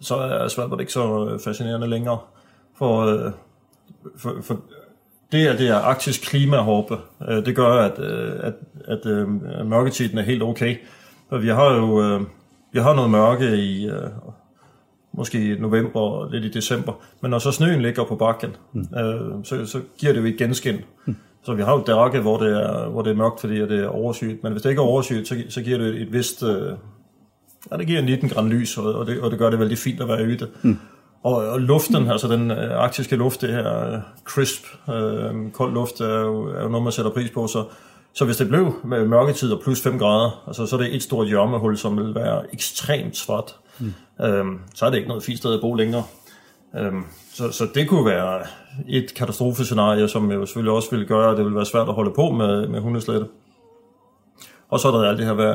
[0.00, 2.18] så er Svalbard ikke så øh, fascinerende længere.
[2.78, 3.32] For, øh,
[4.16, 4.60] for, for
[5.32, 6.96] det, at det er arktisk klimahåbe,
[7.28, 9.06] øh, det gør, at, at, at,
[9.60, 10.76] at mørketiden er helt okay.
[11.28, 12.20] For vi har jo
[12.72, 13.90] vi har noget mørke i
[15.12, 18.84] måske i november og lidt i december, men når så snøen ligger på bakken, mm.
[19.44, 20.76] så, så giver det jo et genskin.
[21.06, 21.16] Mm.
[21.48, 23.88] Så vi har jo dage, hvor det er, hvor det er mørkt, fordi det er
[23.88, 24.42] oversygt.
[24.42, 26.42] Men hvis det ikke er oversygt, så, så giver det et vist...
[26.42, 26.72] Øh,
[27.70, 29.78] ja, det giver en liten græn lys, og, og, det, og det gør det vældig
[29.78, 30.48] fint at være ude.
[30.62, 30.78] Mm.
[31.22, 32.10] Og, og luften, mm.
[32.10, 36.62] altså den øh, arktiske luft, det her øh, crisp, øh, kold luft, er jo, er
[36.62, 37.46] jo noget, man sætter pris på.
[37.46, 37.64] Så,
[38.12, 41.02] så hvis det blev med mørketid og plus 5 grader, altså, så er det et
[41.02, 43.56] stort hjørmehul, som vil være ekstremt svart.
[43.78, 43.94] Mm.
[44.22, 46.04] Øh, så er det ikke noget fint sted at bo længere.
[46.78, 47.04] Øhm,
[47.38, 48.40] så, så det kunne være
[48.88, 52.10] et katastrofescenarie, som jeg selvfølgelig også ville gøre, at det ville være svært at holde
[52.10, 53.26] på med, med hundeslætte.
[54.68, 55.54] Og så er der alt det her, hvad,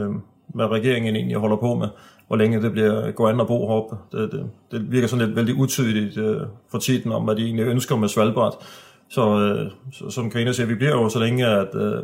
[0.00, 0.10] øh,
[0.54, 1.88] hvad regeringen egentlig holder på med,
[2.26, 3.96] hvor længe det bliver gå an og bo heroppe.
[4.12, 7.66] Det, det, det virker sådan lidt vældig utydeligt øh, for tiden om, hvad de egentlig
[7.66, 8.64] ønsker med Svalbard.
[9.08, 12.02] Så, øh, så som Karina siger, vi bliver jo så længe, at, øh,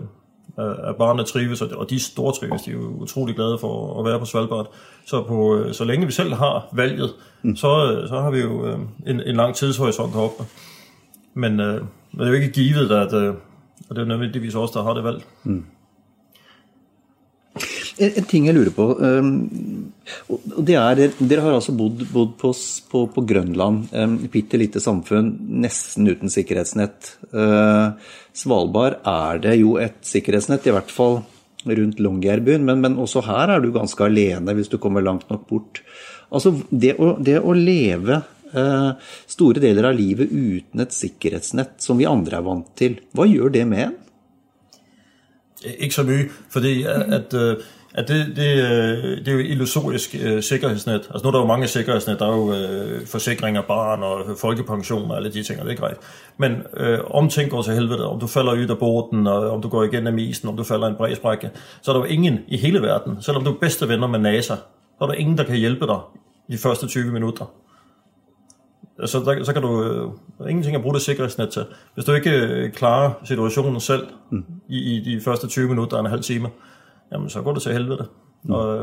[0.59, 4.19] at barnet trives, og de store trives, de er jo utrolig glade for at være
[4.19, 4.73] på Svalbard.
[5.07, 7.57] Så, på, øh, så længe vi selv har valget, mm.
[7.57, 10.45] så, øh, så har vi jo øh, en, en lang tidshorisont heroppe.
[11.35, 11.75] Men, øh,
[12.13, 13.35] men det er jo ikke givet, at, øh,
[13.91, 15.25] og det er nødvendigvis også, der har det valg.
[15.45, 15.65] Mm.
[17.97, 19.29] En, ting jeg lurer på, um,
[20.67, 22.51] det er, dere har altså bodd, bodd på,
[22.91, 25.31] på, på, Grønland, um, bitte lite samfunn,
[25.65, 27.15] nesten uten sikkerhetsnett.
[27.33, 27.97] Uh,
[28.37, 31.23] Svalbard er det jo et sikkerhetsnett, i hvert fall
[31.67, 35.47] rundt Longyearbyen, men, men også her er du ganske alene hvis du kommer langt nok
[35.49, 35.81] bort.
[36.29, 38.21] Altså, det å, det å leve
[38.53, 38.91] uh,
[39.25, 43.57] store deler av livet uten et sikkerhetsnett, som vi andre er vant til, hva gjør
[43.57, 43.97] det med en?
[45.73, 50.17] Ikke så mye, fordi at, at uh at det, det, øh, det er jo illusorisk
[50.23, 50.95] øh, sikkerhedsnet.
[50.95, 55.11] Altså nu er der jo mange sikkerhedsnet, der er jo øh, forsikringer, barn og folkepension
[55.11, 56.07] og alle de ting, og det er ikke rigtigt.
[56.39, 59.63] Men øh, om ting går til helvede, om du falder ud af båden, og om
[59.63, 61.51] du går igennem isen, om du falder i en bræsbrække,
[61.83, 64.55] så er der jo ingen i hele verden, selvom du er bedste venner med NASA,
[64.99, 65.99] så er der ingen, der kan hjælpe dig
[66.49, 67.45] i de første 20 minutter.
[69.07, 71.65] Så, der, så kan du øh, ingenting at bruge det sikkerhedsnet til.
[71.95, 74.45] Hvis du ikke øh, klarer situationen selv mm.
[74.69, 76.49] i, i de første 20 minutter og en halv time,
[77.13, 78.09] jamen så går det til helvede.
[78.43, 78.51] Mm.
[78.51, 78.79] Og,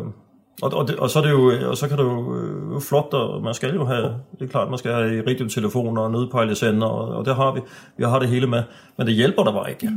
[0.62, 3.44] og, og, det, og, så er det jo, og så kan jo øh, flot, og
[3.44, 7.26] man skal jo have, det er klart, man skal have radiotelefoner og nødpejlesender, og, og
[7.26, 7.62] det har vi.
[7.98, 8.64] Vi har det hele med,
[8.98, 9.90] men det hjælper der bare ikke.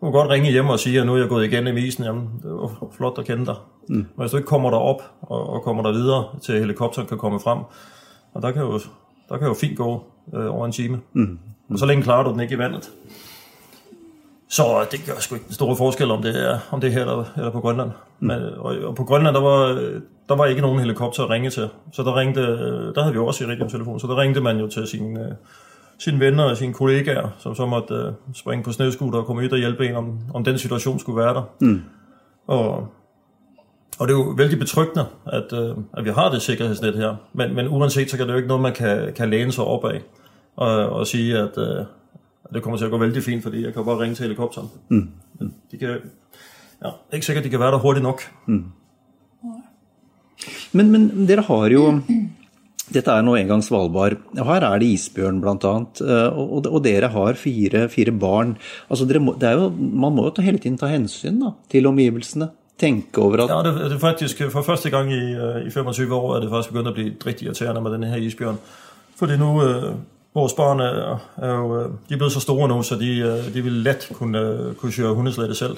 [0.00, 2.04] Du kan godt ringe hjem og sige, at nu er jeg gået igen i isen,
[2.04, 3.54] jamen det var flot at kende dig.
[3.88, 3.94] Mm.
[3.94, 7.40] Men hvis du ikke kommer derop og, og kommer der videre til helikopteren kan komme
[7.40, 7.58] frem,
[8.34, 8.80] og der kan jo,
[9.28, 11.00] der kan jo fint gå øh, over en time.
[11.12, 11.22] Mm.
[11.22, 11.38] Mm.
[11.70, 12.90] Og så længe klarer du den ikke i vandet.
[14.48, 17.00] Så det gør sgu ikke en stor forskel, om det er, om det er her
[17.00, 17.90] eller, eller på Grønland.
[18.20, 18.26] Mm.
[18.26, 19.66] Men, og, og, på Grønland, der var,
[20.28, 21.68] der var ikke nogen helikopter at ringe til.
[21.92, 22.42] Så der ringte,
[22.94, 25.36] der havde vi også i telefon, så der ringte man jo til sine,
[25.98, 29.48] sine venner og sine kollegaer, som så måtte uh, springe på sneskuter og komme ud
[29.48, 31.42] og hjælpe en, om, om den situation skulle være der.
[31.60, 31.82] Mm.
[32.46, 32.88] Og,
[33.98, 37.16] og det er jo vældig betryggende, at, uh, at vi har det sikkerhedsnet her.
[37.32, 39.84] Men, men uanset, så kan det jo ikke noget, man kan, kan læne sig op
[39.84, 40.00] af
[40.56, 41.86] og, og sige, at, uh,
[42.44, 44.68] og det kommer til at gå vældig fint, fordi jeg kan bare ringe til helikopteren.
[44.88, 45.08] Mm.
[45.38, 45.88] Men de kan,
[46.84, 48.22] ja, ikke sikkert, de kan være der hurtigt nok.
[48.46, 48.64] Mm.
[50.72, 52.00] Men, men dere har jo
[52.92, 54.18] dette er nå engang Svalbard.
[54.36, 56.02] og Her er det isbjørn, annet.
[56.04, 58.56] Eh, og, og dere har fire, fire barn.
[58.90, 62.50] Altså, må, jo, man må jo hele tiden ta hensyn da, til omgivelsene.
[62.78, 66.14] Tenke over at Ja, det, det er faktisk for første gang i, eh, i 25
[66.14, 68.58] år er det faktisk begyndt å bli rigtig irriterende med denne her isbjørn.
[69.16, 69.94] Fordi nu, øh,
[70.34, 73.54] Vores børn er, er jo øh, de er blevet så store nu, så de, øh,
[73.54, 75.76] de vil let kunne, øh, kunne køre hundeslætte selv.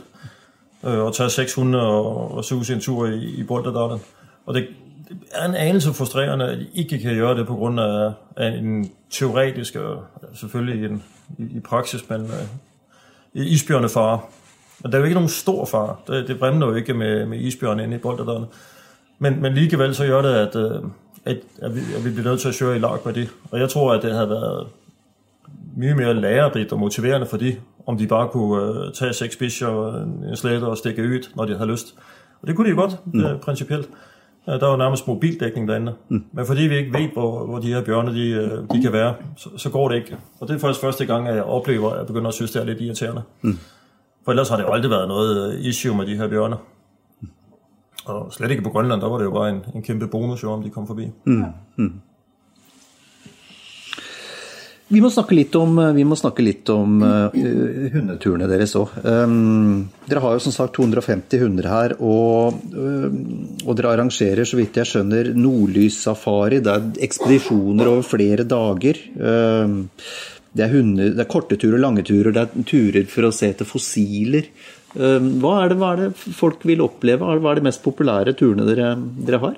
[0.83, 4.01] Og tage seks hunde og, og suge en tur i, i Bolderdalen.
[4.47, 4.67] Og det,
[5.09, 8.49] det er en anelse frustrerende, at de ikke kan gøre det på grund af, af
[8.49, 11.05] en teoretisk, og selvfølgelig en,
[11.39, 12.31] i, i praksis, men uh,
[13.35, 14.21] isbjørnefare.
[14.83, 16.01] Men der er jo ikke nogen stor far.
[16.07, 18.47] Det, det brænder jo ikke med, med isbjørn inde i Bolderdalen.
[19.19, 20.81] Men, men ligevel så gør det, at,
[21.27, 23.29] at, at, vi, at vi bliver nødt til at køre i lag med det.
[23.51, 24.67] Og jeg tror, at det havde været
[25.77, 29.67] mye mere lærerigt og motiverende for de, om de bare kunne uh, tage seks bicher
[29.67, 31.95] og en slæde og stikke ud, når de havde lyst.
[32.43, 33.25] Og det kunne de jo godt, mm.
[33.25, 33.89] uh, principielt.
[34.47, 35.95] Uh, der var nærmest mobildækning derinde.
[36.09, 36.25] Mm.
[36.33, 39.15] Men fordi vi ikke ved, hvor, hvor de her bjørne de, uh, de kan være,
[39.37, 40.17] så, så går det ikke.
[40.41, 42.61] Og det er faktisk første gang, at jeg oplever, at jeg begynder at synes, det
[42.61, 43.23] er lidt irriterende.
[43.43, 43.59] Mm.
[44.25, 46.57] For ellers har det jo aldrig været noget issue med de her bjørne.
[48.07, 50.53] Og slet ikke på Grønland, der var det jo bare en, en kæmpe bonus, jo,
[50.53, 51.09] om de kom forbi.
[51.27, 51.47] Mm.
[51.79, 51.95] Mm.
[54.87, 58.93] Vi må snakke litt om, vi må snakke litt om uh, hundeturene deres òg.
[59.03, 63.09] Um, ehm, dere har jo som sagt 250 hunder her, og, uh,
[63.67, 66.63] og dere arrangerer, så vidt jeg skjønner, nordlyssafari.
[66.63, 69.03] Det er ekspedisjoner over flere dager.
[69.19, 69.81] Um,
[70.57, 73.51] det er, hunde, det er korte turer, lange turer, det er turer for å se
[73.51, 74.47] etter fossiler.
[74.97, 77.39] Ehm, hva er, det, hva er det folk vil oppleve?
[77.39, 79.57] Hva er de mest populære turene dere, dere har?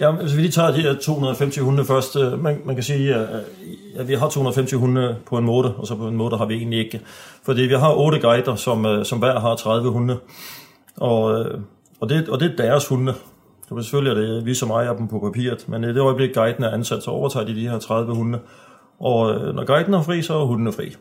[0.00, 2.16] Ja, hvis vi lige tager de her 250 hunde først.
[2.16, 3.28] Øh, man, man kan sige, øh,
[3.96, 6.54] at vi har 250 hunde på en måde, og så på en måde har vi
[6.54, 7.00] egentlig ikke.
[7.42, 10.16] Fordi vi har otte guider, som, øh, som hver har 30 hunde.
[10.96, 11.46] Og,
[12.00, 13.14] og, det, og det er deres hunde.
[13.68, 16.64] Så selvfølgelig er det vi, som ejer dem på papiret, men i det øjeblik, guiden
[16.64, 18.38] er ansat, så overtager de de her 30 hunde.
[19.00, 20.94] Og når guiden er fri, så er hundene fri.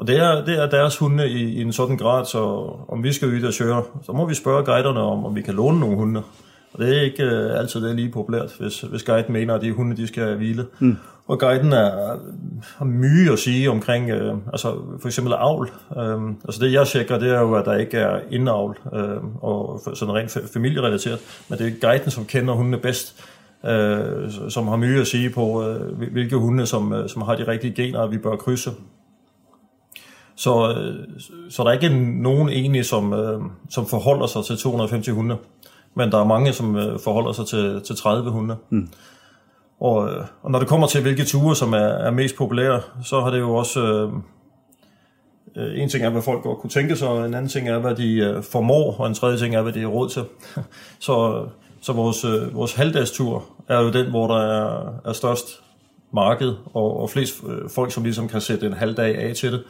[0.00, 2.38] Og det er, det er deres hunde i, i en sådan grad, så
[2.88, 5.54] om vi skal ud og køre, så må vi spørge guiderne om, om vi kan
[5.54, 6.22] låne nogle hunde.
[6.72, 9.62] Og det er ikke øh, altid det er lige populært, hvis, hvis guiden mener, at
[9.62, 10.66] de hunde de skal hvile.
[10.78, 10.96] Mm.
[11.28, 12.16] Og guiden er,
[12.76, 15.70] har mye at sige omkring, øh, altså for eksempel avl.
[15.96, 19.80] Øh, altså det jeg tjekker, det er jo, at der ikke er indavl, øh, og
[19.94, 23.24] sådan rent familierelateret, men det er guiden, som kender hundene bedst,
[23.66, 27.48] øh, som har mye at sige på, øh, hvilke hunde, som, øh, som har de
[27.48, 28.70] rigtige gener, vi bør krydse.
[30.40, 31.06] Så, øh,
[31.50, 35.36] så der er ikke nogen egentlig, som, øh, som forholder sig til 250 hunde,
[35.94, 38.56] men der er mange, som øh, forholder sig til, til 30 hunde.
[38.70, 38.88] Mm.
[39.80, 39.96] Og,
[40.42, 43.38] og når det kommer til, hvilke ture, som er, er mest populære, så har det
[43.38, 43.80] jo også...
[43.80, 44.12] Øh,
[45.82, 47.94] en ting er, hvad folk godt kunne tænke sig, og en anden ting er, hvad
[47.94, 50.24] de øh, formår, og en tredje ting er, hvad de er råd til.
[51.06, 51.46] så,
[51.80, 55.62] så vores, øh, vores halvdagstur er jo den, hvor der er, er størst
[56.12, 59.52] marked, og, og flest øh, folk, som ligesom kan sætte en halv dag af til
[59.52, 59.62] det.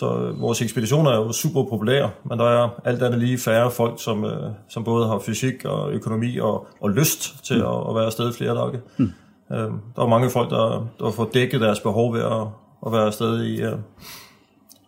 [0.00, 3.70] Så øh, vores ekspeditioner er jo super populære, men der er alt andet lige færre
[3.70, 7.62] folk, som, øh, som både har fysik og økonomi og, og lyst til mm.
[7.62, 8.80] at, at være afsted flere dage.
[8.98, 9.12] Mm.
[9.52, 12.46] Øh, der er mange folk, der, der får dækket deres behov ved at,
[12.86, 13.78] at være afsted i, uh,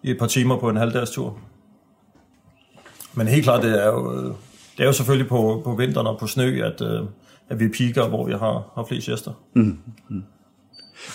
[0.03, 1.39] i et par timer på en halvdagstur.
[3.15, 4.25] Men helt klart, det er jo, øh,
[4.77, 7.07] det er jo selvfølgelig på, på vinteren og på snø, at, uh,
[7.49, 9.33] at vi piker, hvor vi har, har flest gæster.
[9.55, 9.79] Mm.
[10.09, 10.25] Mm.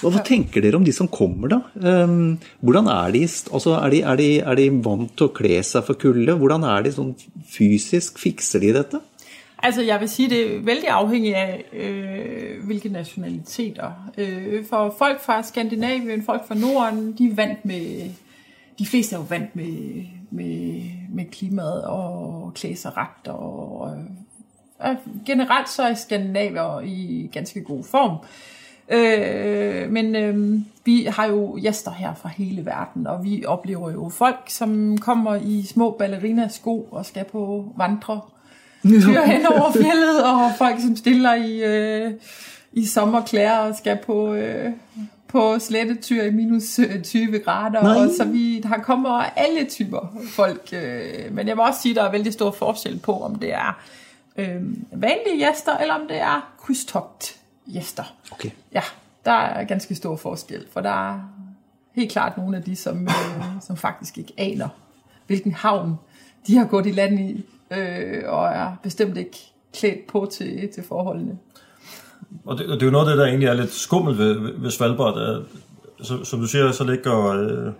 [0.03, 1.59] Og Hva tenker dere om de som kommer, da?
[2.05, 5.61] Um, hvordan er de, altså er de, er, de, er de vant til å kle
[5.65, 6.35] seg for kulde?
[6.37, 7.13] Hvordan er de sånn
[7.53, 8.19] fysisk?
[8.21, 9.01] Fikser de dette?
[9.57, 14.11] Altså, jeg vil sige, det er vældig afhængigt af, øh, hvilke nationaliteter.
[14.17, 18.11] Øh, for folk fra Skandinavien, folk fra Norden, de er vant med,
[18.79, 23.31] de fleste er jo vant med, med, med klimaet og klæde sig ret.
[23.31, 23.79] Og,
[24.79, 28.11] og, generelt så er skandinaver i ganske god form.
[28.11, 28.56] Øh,
[29.89, 34.39] men øh, vi har jo gæster her fra hele verden, og vi oplever jo folk,
[34.47, 38.21] som kommer i små ballerinasko og skal på vandre
[38.83, 42.11] tyr hen over fjellet, og folk, som stiller i, øh,
[42.73, 44.71] i sommerklæder og skal på, øh,
[45.27, 47.83] på slettetyr i minus 20 øh, grader.
[47.83, 48.05] Nej.
[48.05, 50.69] Og så vi, der kommer alle typer folk.
[50.71, 53.53] Øh, men jeg må også sige, at der er vældig stor forskel på, om det
[53.53, 53.81] er
[54.37, 57.37] øh, vanlige gæster, eller om det er krydstogt
[57.73, 58.03] gæster.
[58.31, 58.49] Okay.
[58.73, 58.81] Ja,
[59.25, 61.19] der er ganske stor forskel, for der er
[61.91, 64.69] helt klart nogle af de, som, øh, som faktisk ikke aner,
[65.27, 65.95] hvilken havn
[66.47, 69.37] de har gået i land i, øh, og er bestemt ikke
[69.73, 71.37] klædt på til, til forholdene.
[72.45, 74.61] Og det, og det er jo noget af det, der egentlig er lidt skummelt ved,
[74.61, 75.17] ved Svalbard.
[75.17, 75.41] At,
[76.01, 77.73] så, som du siger, så ligger øh,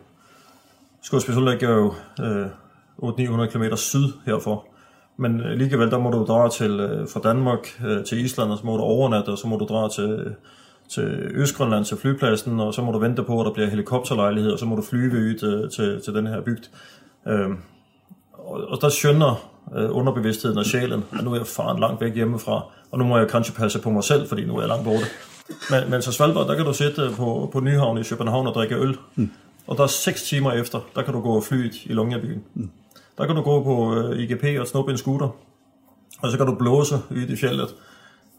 [1.02, 2.48] Skålsbjerg ligger jo øh,
[3.04, 4.66] 800-900 km syd herfor.
[5.18, 8.66] Men alligevel, der må du drage til, øh, fra Danmark øh, til Island, og så
[8.66, 10.36] må du overnatte, og så må du drage til,
[10.90, 14.60] til Østgrønland, til flypladsen, og så må du vente på, at der bliver helikopterlejlighed, og
[14.60, 16.70] så må du flyve ud til, til, til den her bygd.
[17.28, 17.50] Øh,
[18.34, 22.16] og, og der skønner øh, underbevidstheden og sjælen, at nu er jeg faren langt væk
[22.16, 24.84] hjemmefra, og nu må jeg kanskje passe på mig selv, fordi nu er jeg langt
[24.84, 25.06] borte.
[25.70, 28.76] Men, men så Svalbard, der kan du sidde på, på Nyhavn i København og drikke
[28.76, 29.32] øl, mm.
[29.68, 32.44] og der er seks timer efter, der kan du gå flyet i Longyearbyen.
[32.54, 32.70] Mm.
[33.18, 35.30] Der kan du gå på øh, IGP og snuppe en scooter,
[36.22, 36.96] og så kan du blåse
[37.30, 37.76] i fjellet.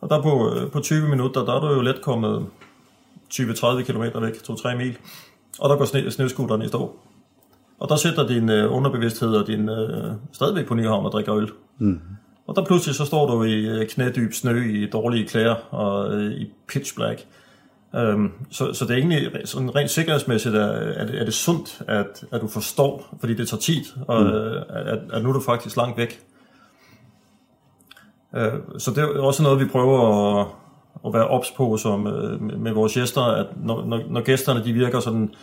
[0.00, 2.46] Og der på, øh, på 20 minutter, der er du jo let kommet
[3.34, 4.98] 20-30 km væk, 2-3 mil,
[5.58, 6.96] og der går sne, snøscooteren i stå.
[7.78, 11.50] Og der sætter din øh, underbevidsthed og din øh, stadigvæk på Nyhavn og drikker øl.
[11.78, 12.00] Mm.
[12.46, 16.32] Og der pludselig så står du i øh, knædyb snø, i dårlige klæder og øh,
[16.32, 17.26] i pitch black.
[17.92, 21.82] Um, så, så det er egentlig sådan rent sikkerhedsmæssigt, er, er, det, er det sundt,
[21.86, 24.28] at, at du forstår, fordi det tager tid, og mm.
[24.68, 26.20] at, at nu er du faktisk langt væk.
[28.32, 30.46] Uh, så det er også noget, vi prøver at,
[31.06, 34.64] at være ops på som, uh, med, med vores gæster, at når, når, når gæsterne
[34.64, 35.34] de virker sådan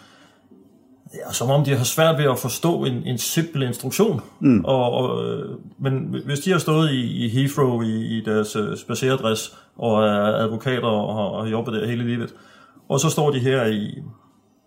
[1.15, 4.21] ja, som om de har svært ved at forstå en, en simpel instruktion.
[4.39, 4.65] Mm.
[4.65, 8.77] Og, og, øh, men hvis de har stået i, i Heathrow i, i deres uh,
[8.77, 12.33] spaceredress og er advokater og har, har jobbet der hele livet,
[12.89, 14.03] og så står de her i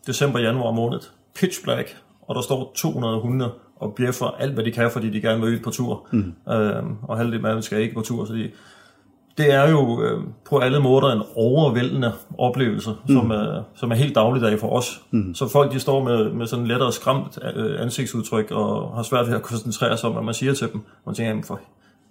[0.06, 1.00] december-januar måned,
[1.34, 5.20] pitch black, og der står 200 hunde og bjeffer alt, hvad de kan, fordi de
[5.20, 6.06] gerne vil ud på tur.
[6.12, 6.52] Mm.
[6.52, 8.50] Øhm, og halvdelen af dem skal ikke på tur, så de,
[9.38, 13.14] det er jo øh, på alle måder en overvældende oplevelse, mm.
[13.14, 15.02] som, er, som er helt dagligdag for os.
[15.10, 15.34] Mm.
[15.34, 19.34] Så folk de står med, med sådan lettere skræmt øh, ansigtsudtryk og har svært ved
[19.34, 20.80] at koncentrere sig om, hvad man siger til dem.
[21.06, 21.60] Man tænker, jamen for,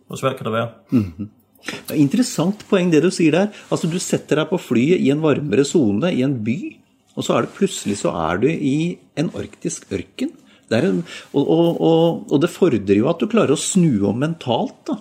[0.07, 0.67] hvor svært kan det være?
[0.89, 1.29] Mm.
[1.65, 3.47] Det er interessant poeng det du siger der.
[3.71, 6.75] Altså du sætter dig på flyet i en varmere zone i en by,
[7.15, 10.31] og så er det pludselig så er du i en arktisk ørken.
[10.69, 14.15] Det en, og, og, og, og det fordrer jo at du klarer at snu om
[14.15, 14.93] mentalt da.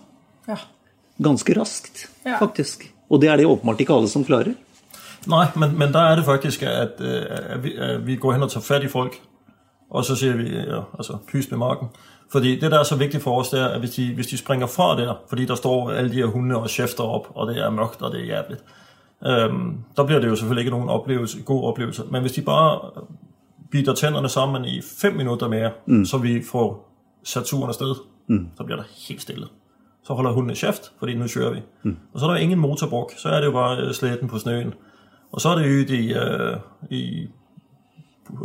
[0.49, 0.57] Ja
[1.23, 2.39] ganske raskt, ja.
[2.41, 2.93] faktisk.
[3.11, 4.55] Og det er det åbenbart ikke alle som klarer.
[5.27, 8.51] Nej, men, men der er det faktisk, at, at, vi, at vi går hen og
[8.51, 9.21] tager fat i folk.
[9.91, 11.89] og så ser vi ja, altså, pys med marken.
[12.33, 14.39] Fordi det, der er så vigtigt for os, det er, at hvis de, hvis de
[14.39, 17.59] springer fra der, fordi der står alle de her hunde og chefter op, og det
[17.59, 18.65] er mørkt, og det er jævligt,
[19.27, 22.03] øhm, der bliver det jo selvfølgelig ikke nogen oplevelse, god oplevelse.
[22.11, 22.81] Men hvis de bare
[23.71, 26.05] bider tænderne sammen i 5 minutter mere, mm.
[26.05, 26.93] så vi får
[27.25, 27.95] sat turen afsted,
[28.29, 28.49] mm.
[28.57, 29.47] så bliver der helt stille.
[30.07, 31.61] Så holder hunden cheft, fordi nu kører vi.
[31.83, 31.97] Mm.
[32.15, 34.75] Og så er der ingen motorbrug, så er det jo bare øh, slætten på snøen.
[35.33, 36.57] Og så er det ude i, øh,
[36.91, 37.29] i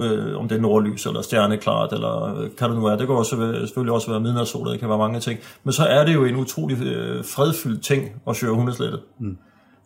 [0.02, 2.98] øh, om det er nordlys eller stjerneklart, eller øh, kan det nu være.
[2.98, 5.40] Det kan også være, selvfølgelig også være midnatssol, det kan være mange ting.
[5.64, 9.00] Men så er det jo en utrolig øh, fredfyldt ting at køre hundeslætte.
[9.20, 9.38] Mm.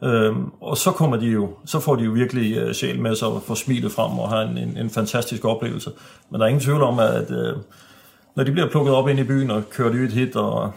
[0.03, 3.27] Øhm, og så kommer de jo, så får de jo virkelig øh, sjæl med sig
[3.27, 5.91] og får smilet frem og har en, en, en fantastisk oplevelse.
[6.29, 7.53] Men der er ingen tvivl om, at øh,
[8.35, 10.71] når de bliver plukket op ind i byen og kørt ud hit og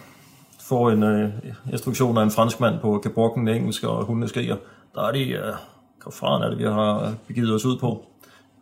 [0.68, 1.30] får en øh,
[1.72, 4.56] instruktion af en franskmand på gebrokken engelsk og hundene skriger,
[4.94, 5.52] der er de, øh,
[6.12, 8.04] fra er det, vi har begivet os ud på.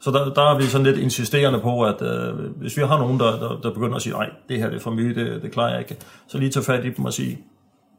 [0.00, 3.20] Så der, der er vi sådan lidt insisterende på, at øh, hvis vi har nogen,
[3.20, 5.52] der, der, der begynder at sige, nej, det her det er for mye, det, det
[5.52, 5.96] klarer jeg ikke,
[6.28, 7.38] så lige tage fat i dem og sige,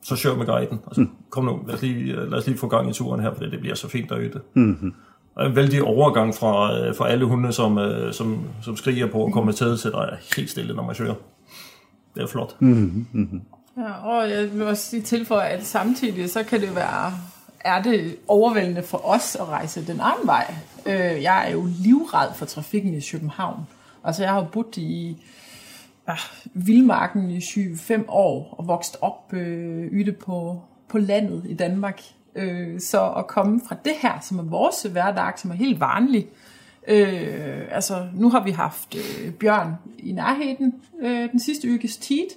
[0.03, 0.79] så kør med guiden.
[0.87, 1.09] Altså, mm.
[1.29, 3.59] Kom nu, lad os, lige, lad os lige få gang i turen her, for det
[3.59, 4.39] bliver så fint derude.
[4.53, 4.93] Mm-hmm.
[5.35, 9.25] Og en vældig overgang fra, øh, fra alle hunde, som, øh, som, som skriger på
[9.25, 11.15] at komme til, til der er helt stille, når man kører.
[12.15, 12.55] Det er flot.
[12.59, 13.41] Mm-hmm.
[13.77, 17.13] Ja, og jeg vil også lige tilføje, at samtidig så kan det være
[17.59, 20.53] er det overvældende for os at rejse den anden vej.
[20.85, 23.67] Øh, jeg er jo livred for trafikken i København.
[24.03, 25.23] Altså jeg har boet i
[26.07, 26.15] ja,
[26.53, 32.01] Vildmarken i 7-5 år og vokset op øh, yde på, på landet i Danmark.
[32.35, 36.27] Øh, så at komme fra det her, som er vores hverdag, som er helt vanlig.
[36.87, 42.27] Øh, altså nu har vi haft øh, bjørn i nærheden øh, den sidste uges tid,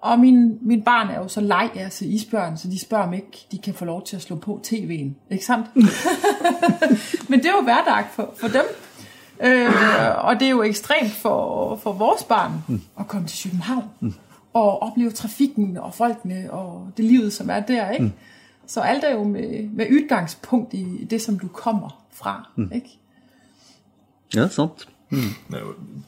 [0.00, 3.12] og min, min barn er jo så leg af se isbjørn, så de spørger om
[3.12, 5.30] ikke, de kan få lov til at slå på tv'en.
[5.30, 5.66] Ikke sandt?
[7.30, 8.64] Men det er jo hverdag for, for dem.
[9.40, 12.80] Øh, og det er jo ekstremt for, for vores barn mm.
[13.00, 14.14] at komme til København mm.
[14.52, 17.90] og opleve trafikken og folkene og det livet, som er der.
[17.90, 18.04] Ikke?
[18.04, 18.12] Mm.
[18.66, 22.48] Så alt er jo med, med udgangspunkt i det, som du kommer fra.
[22.56, 22.70] Mm.
[22.74, 22.98] Ikke?
[24.34, 24.88] Ja, sant.
[25.10, 25.20] Mm.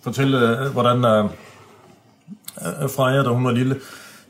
[0.03, 1.28] Fortæl, øh, hvordan...
[2.89, 3.77] Freja, da hun var lille,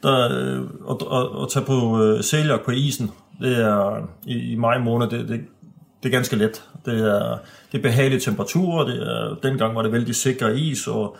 [0.02, 3.10] der, øh, og, og, at tage på øh, sæljagt på isen,
[3.40, 5.40] det er øh, i, i maj måned, det, det,
[6.02, 6.64] det er ganske let.
[6.86, 7.38] Det er,
[7.72, 11.16] det er behagelige temperaturer, det er, dengang var det vældig sikker is, og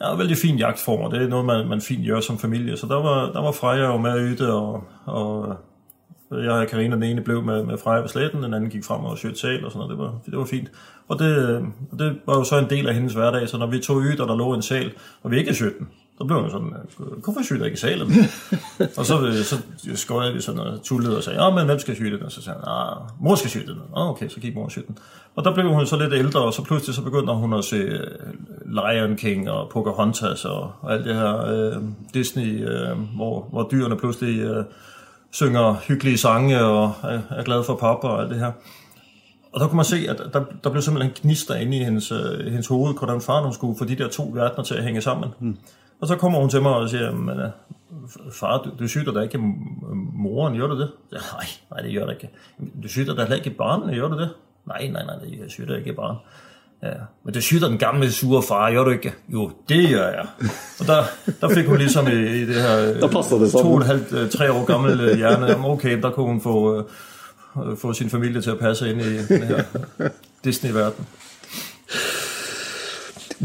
[0.00, 2.76] ja, vældig fin jagtform, og det er noget, man, man fint gør som familie.
[2.76, 5.56] Så der var, der var Freja jo med yde, og, og
[6.30, 9.04] jeg og Karina, den ene blev med, med Freja på slætten, den anden gik frem
[9.04, 9.90] og søgte sal og sådan noget.
[9.90, 10.68] Det var, det var fint.
[11.08, 11.62] Og det, øh,
[11.98, 14.28] det var jo så en del af hendes hverdag, så når vi tog yde, og
[14.28, 16.72] der lå en sal, og vi ikke søgte den, så blev han sådan,
[17.24, 18.08] hvorfor skyder ikke salen?
[18.98, 19.56] og så, øh, så
[19.94, 22.22] skøjede vi sådan noget tullet og sagde, ja, men hvem skal skyde den?
[22.22, 23.80] Og så sagde han, ah, mor skal skyde den.
[23.96, 24.98] Ah, okay, så gik mor og skyde den.
[25.36, 27.76] Og der blev hun så lidt ældre, og så pludselig så begyndte hun at se
[27.76, 28.06] øh,
[28.66, 31.82] Lion King og Pocahontas og, og alt det her øh,
[32.14, 34.64] Disney, øh, hvor, hvor dyrene pludselig øh,
[35.30, 38.52] synger hyggelige sange og er, er glade for pappa og alt det her.
[39.52, 42.46] Og der kunne man se, at der, der blev simpelthen gnister inde i hendes, øh,
[42.46, 45.30] hendes hoved, hvordan far hun skulle få de der to verdener til at hænge sammen.
[45.40, 45.56] Mm.
[46.00, 47.50] Og så kommer hun til mig og siger, men, øh,
[48.32, 49.38] far, du, du syder da ikke
[50.12, 50.90] moren, gør du det?
[51.12, 52.30] Ja, nej, nej, det gør det ikke.
[52.82, 54.30] Du syder da heller ikke barnet, gør du det?
[54.66, 56.16] Nej, nej, nej, det syder ikke barn.
[56.82, 56.92] Ja,
[57.24, 59.12] men det syder den gamle sure far, gør du ikke?
[59.28, 60.26] Jo, det gør jeg.
[60.80, 61.02] Og der,
[61.40, 64.12] der fik hun ligesom i, i det her der passer det to og et halvt,
[64.12, 66.84] øh, tre år gammel øh, hjerne, okay, der kunne hun få,
[67.76, 69.62] få sin familie til at passe ind i den her
[70.44, 71.06] Disney-verden.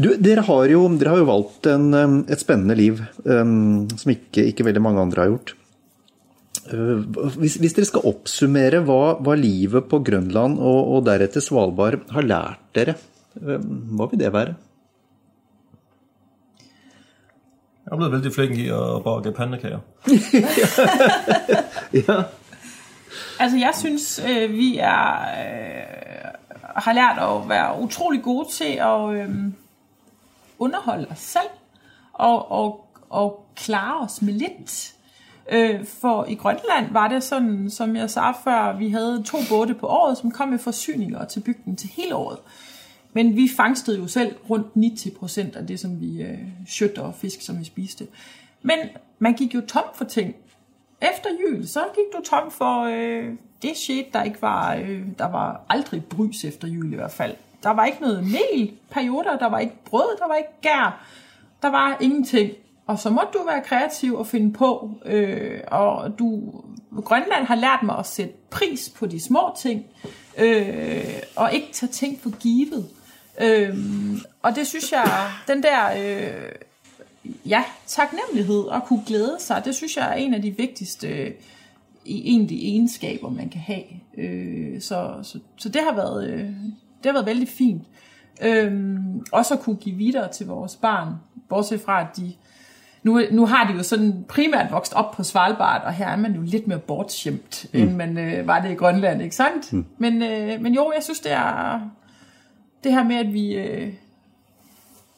[0.00, 1.90] Du, dere, har jo, dere har jo valgt en,
[2.30, 5.52] et spennende liv um, som ikke, ikke, veldig mange andre har gjort.
[6.70, 7.04] Uh,
[7.40, 12.26] hvis, hvis, dere skal oppsummere hva, hva livet på Grønland og, og, deretter Svalbard har
[12.26, 12.96] lært dere,
[13.42, 14.56] uh, hva vil det være?
[17.90, 19.80] Jeg er blevet veldig flink i at bage pandekager.
[22.06, 22.22] ja.
[23.40, 26.30] Altså, jeg synes, øh, vi er, øh,
[26.76, 29.28] har lært at være utrolig gode til at, øh,
[30.60, 31.50] underholde os selv
[32.12, 34.94] og, og, og klare os med lidt.
[35.52, 39.74] Øh, for i Grønland var det sådan, som jeg sagde før, vi havde to både
[39.74, 42.38] på året, som kom med forsyninger til bygden til hele året.
[43.12, 46.38] Men vi fangstede jo selv rundt 90 procent af det, som vi øh,
[46.68, 48.06] skøtter og fisk, som vi spiste.
[48.62, 48.78] Men
[49.18, 50.34] man gik jo tom for ting.
[51.02, 55.28] Efter jul, så gik du tom for øh, det shit, der ikke var, øh, der
[55.28, 57.34] var aldrig brys efter jul i hvert fald.
[57.62, 61.06] Der var ikke noget mel perioder, der var ikke brød, der var ikke gær,
[61.62, 62.50] der var ingenting.
[62.86, 66.52] Og så måtte du være kreativ og finde på, øh, og du,
[67.04, 69.86] Grønland har lært mig at sætte pris på de små ting,
[70.38, 72.88] øh, og ikke tage ting for givet.
[73.40, 73.76] Øh,
[74.42, 76.52] og det synes jeg, den der øh,
[77.46, 81.26] ja, taknemmelighed og kunne glæde sig, det synes jeg er en af de vigtigste øh,
[81.26, 81.32] e-,
[82.04, 83.84] egentlige egenskaber, man kan have.
[84.18, 86.50] Øh, så, så, så det har været, øh,
[87.02, 87.82] det har været vældig fint.
[88.42, 91.08] Øhm, også at kunne give videre til vores barn,
[91.48, 92.32] bortset fra, at de
[93.02, 96.34] nu, nu har de jo sådan primært vokset op på Svalbard, og her er man
[96.34, 97.80] jo lidt mere bortskjemt, mm.
[97.80, 99.72] end man øh, var det i Grønland, ikke sandt?
[99.72, 99.84] Mm.
[99.98, 101.80] Men, øh, men jo, jeg synes, det er
[102.84, 103.92] det her med, at vi, øh,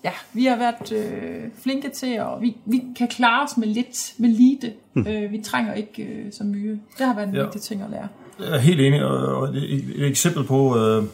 [0.04, 4.14] ja, vi har været øh, flinke til, og vi, vi kan klare os med lidt,
[4.18, 4.72] med lite.
[4.94, 5.06] Mm.
[5.06, 6.80] Øh, vi trænger ikke øh, så mye.
[6.98, 7.42] Det har været en ja.
[7.42, 8.08] vigtig ting at lære.
[8.40, 11.04] Jeg er helt enig, og et, et eksempel på, øh,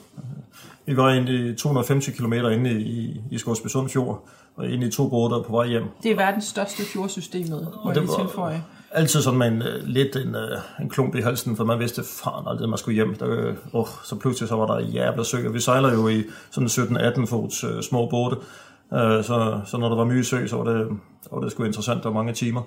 [0.88, 5.08] vi var inde i 250 km inde i, i Skovsbysund Fjord, og inde i to
[5.08, 5.84] både på vej hjem.
[6.02, 8.64] Det er verdens største fjordsystemet, må jeg tilføje.
[8.92, 12.48] Altid sådan en, uh, lidt en, uh, en klump i halsen, for man vidste faren
[12.48, 13.14] aldrig, man skulle hjem.
[13.14, 17.26] Der, uh, så pludselig så var der jævla sø, vi sejler jo i sådan 17-18
[17.26, 20.88] fots uh, små både, uh, så, så når der var mye sø, så var det,
[21.22, 22.62] så var det sgu interessant, der var mange timer.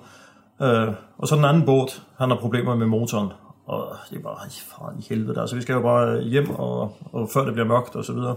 [0.60, 3.28] Uh, og så den anden båd, han har problemer med motoren,
[3.66, 7.30] og det er bare, far i helvede, altså vi skal jo bare hjem, og, og
[7.34, 8.36] før det bliver mørkt og så videre.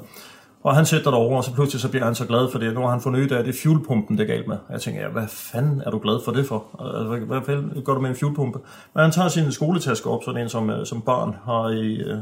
[0.63, 2.73] Og han sætter derover, og så pludselig så bliver han så glad for det.
[2.73, 4.57] Nu har han fundet ud af, at det er fuelpumpen, det er galt med.
[4.69, 6.65] Jeg tænker, ja, hvad fanden er du glad for det for?
[6.80, 8.59] Altså, hvad, hvad fanden gør du med en fuelpumpe?
[8.93, 12.17] Men han tager sin skoletaske op, sådan en som, øh, som barn har i øh,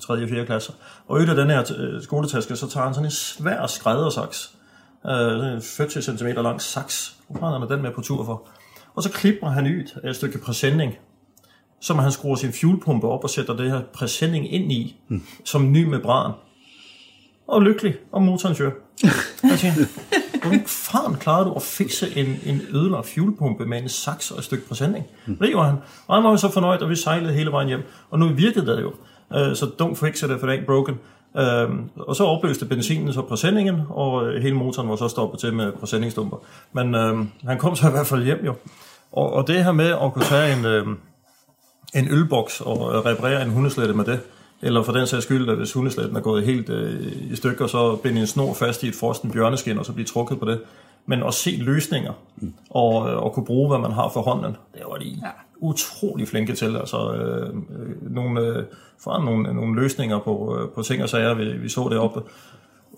[0.00, 0.22] 3.
[0.22, 0.46] og 4.
[0.46, 0.72] klasse.
[1.06, 4.54] Og ud af den her øh, skoletaske, så tager han sådan en svær skræddersaks.
[5.06, 7.16] Øh, 40 cm lang saks.
[7.28, 8.48] Nu har han den med på tur for.
[8.94, 10.94] Og så klipper han ud af et stykke præsending,
[11.80, 15.22] som han skruer sin fuelpumpe op og sætter det her præsending ind i, mm.
[15.44, 16.32] som ny membran
[17.48, 18.72] og lykkelig, og motoren kører.
[19.50, 19.84] Jeg tænker,
[20.42, 24.44] hvordan faren klarede du at fikse en, en ødelagt fuelpumpe med en saks og et
[24.44, 25.04] stykke præsending?
[25.26, 25.36] Mm.
[25.36, 25.76] Det gjorde han.
[26.06, 27.82] Og han var jo så fornøjet, og vi sejlede hele vejen hjem.
[28.10, 28.92] Og nu virkede det jo.
[29.30, 30.94] Uh, så don't fix it, for det er broken.
[31.34, 35.72] Uh, og så opløste benzinen så præsendingen, og hele motoren var så stoppet til med
[35.72, 36.36] præsendingsdumper.
[36.72, 38.54] Men uh, han kom så i hvert fald hjem jo.
[39.12, 40.94] Og, og det her med at kunne tage en, uh,
[41.94, 44.20] en ølboks og reparere en hundeslette med det,
[44.62, 47.96] eller for den sags skyld, at hvis hundeslætten er gået helt øh, i stykker, så
[47.96, 50.60] binde en snor fast i et frosten bjørneskin, og så blive trukket på det.
[51.06, 52.54] Men at se løsninger, mm.
[52.70, 55.30] og, øh, og kunne bruge, hvad man har for hånden, det var de ja.
[55.58, 56.76] utrolig flinke til.
[56.76, 58.64] Altså, øh, øh nogle, øh,
[59.00, 62.20] for nogle, nogle løsninger på, øh, på ting og sager, vi, vi så det oppe.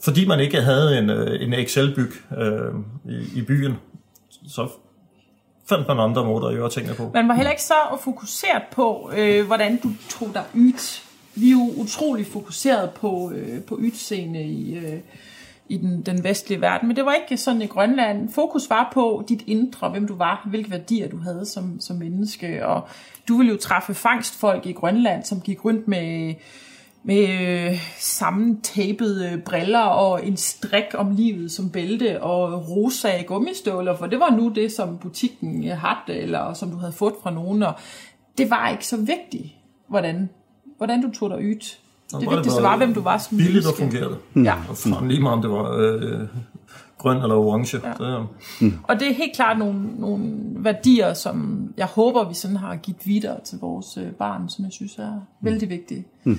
[0.03, 2.75] Fordi man ikke havde en, øh, en Excel-byg øh,
[3.09, 3.75] i, i byen,
[4.49, 4.69] så
[5.71, 7.11] fandt man andre måder at gøre tingene på.
[7.15, 11.01] Man var heller ikke så fokuseret på, øh, hvordan du tog dig ud
[11.35, 14.99] vi er jo utrolig fokuseret på, øh, på udseende i, øh,
[15.69, 18.33] i den, den vestlige verden, men det var ikke sådan i Grønland.
[18.33, 22.67] Fokus var på dit indre, hvem du var, hvilke værdier du havde som, som menneske,
[22.67, 22.89] og
[23.29, 26.35] du ville jo træffe fangstfolk i Grønland, som gik rundt med
[27.03, 34.07] med øh, sammentapede briller og en strik om livet som bælte og rosa gummistøvler, for
[34.07, 37.75] det var nu det, som butikken havde, eller som du havde fået fra nogen, og
[38.39, 39.47] det var ikke så vigtigt,
[39.89, 40.29] hvordan
[40.77, 41.55] hvordan du tog dig ud.
[41.55, 44.19] Det det vigtigste var, hvem du var som Billigt og fungerede.
[44.37, 44.55] Ja.
[44.71, 46.29] Og lige meget om det var øh,
[46.99, 47.81] grøn eller orange.
[47.85, 47.93] Ja.
[48.05, 48.27] Det,
[48.61, 48.79] mm.
[48.83, 53.07] Og det er helt klart nogle, nogle værdier, som jeg håber, vi sådan har givet
[53.07, 55.21] videre til vores øh, barn, som jeg synes er mm.
[55.41, 56.05] vældig vigtige.
[56.25, 56.39] Mm.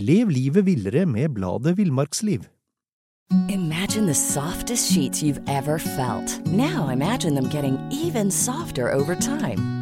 [0.00, 2.40] Lev livet villere med bladet Villmarksliv.
[3.50, 6.46] Imagine the softest sheets you've ever felt.
[6.46, 9.81] Now imagine them getting even softer over time.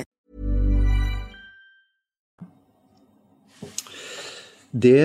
[4.71, 5.03] Det,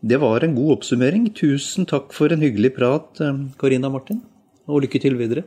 [0.00, 1.30] det var en god oppsummering.
[1.34, 4.22] Tusen takk for en hyggelig prat, eh, Karina Martin.
[4.68, 5.46] Og lykke til videre.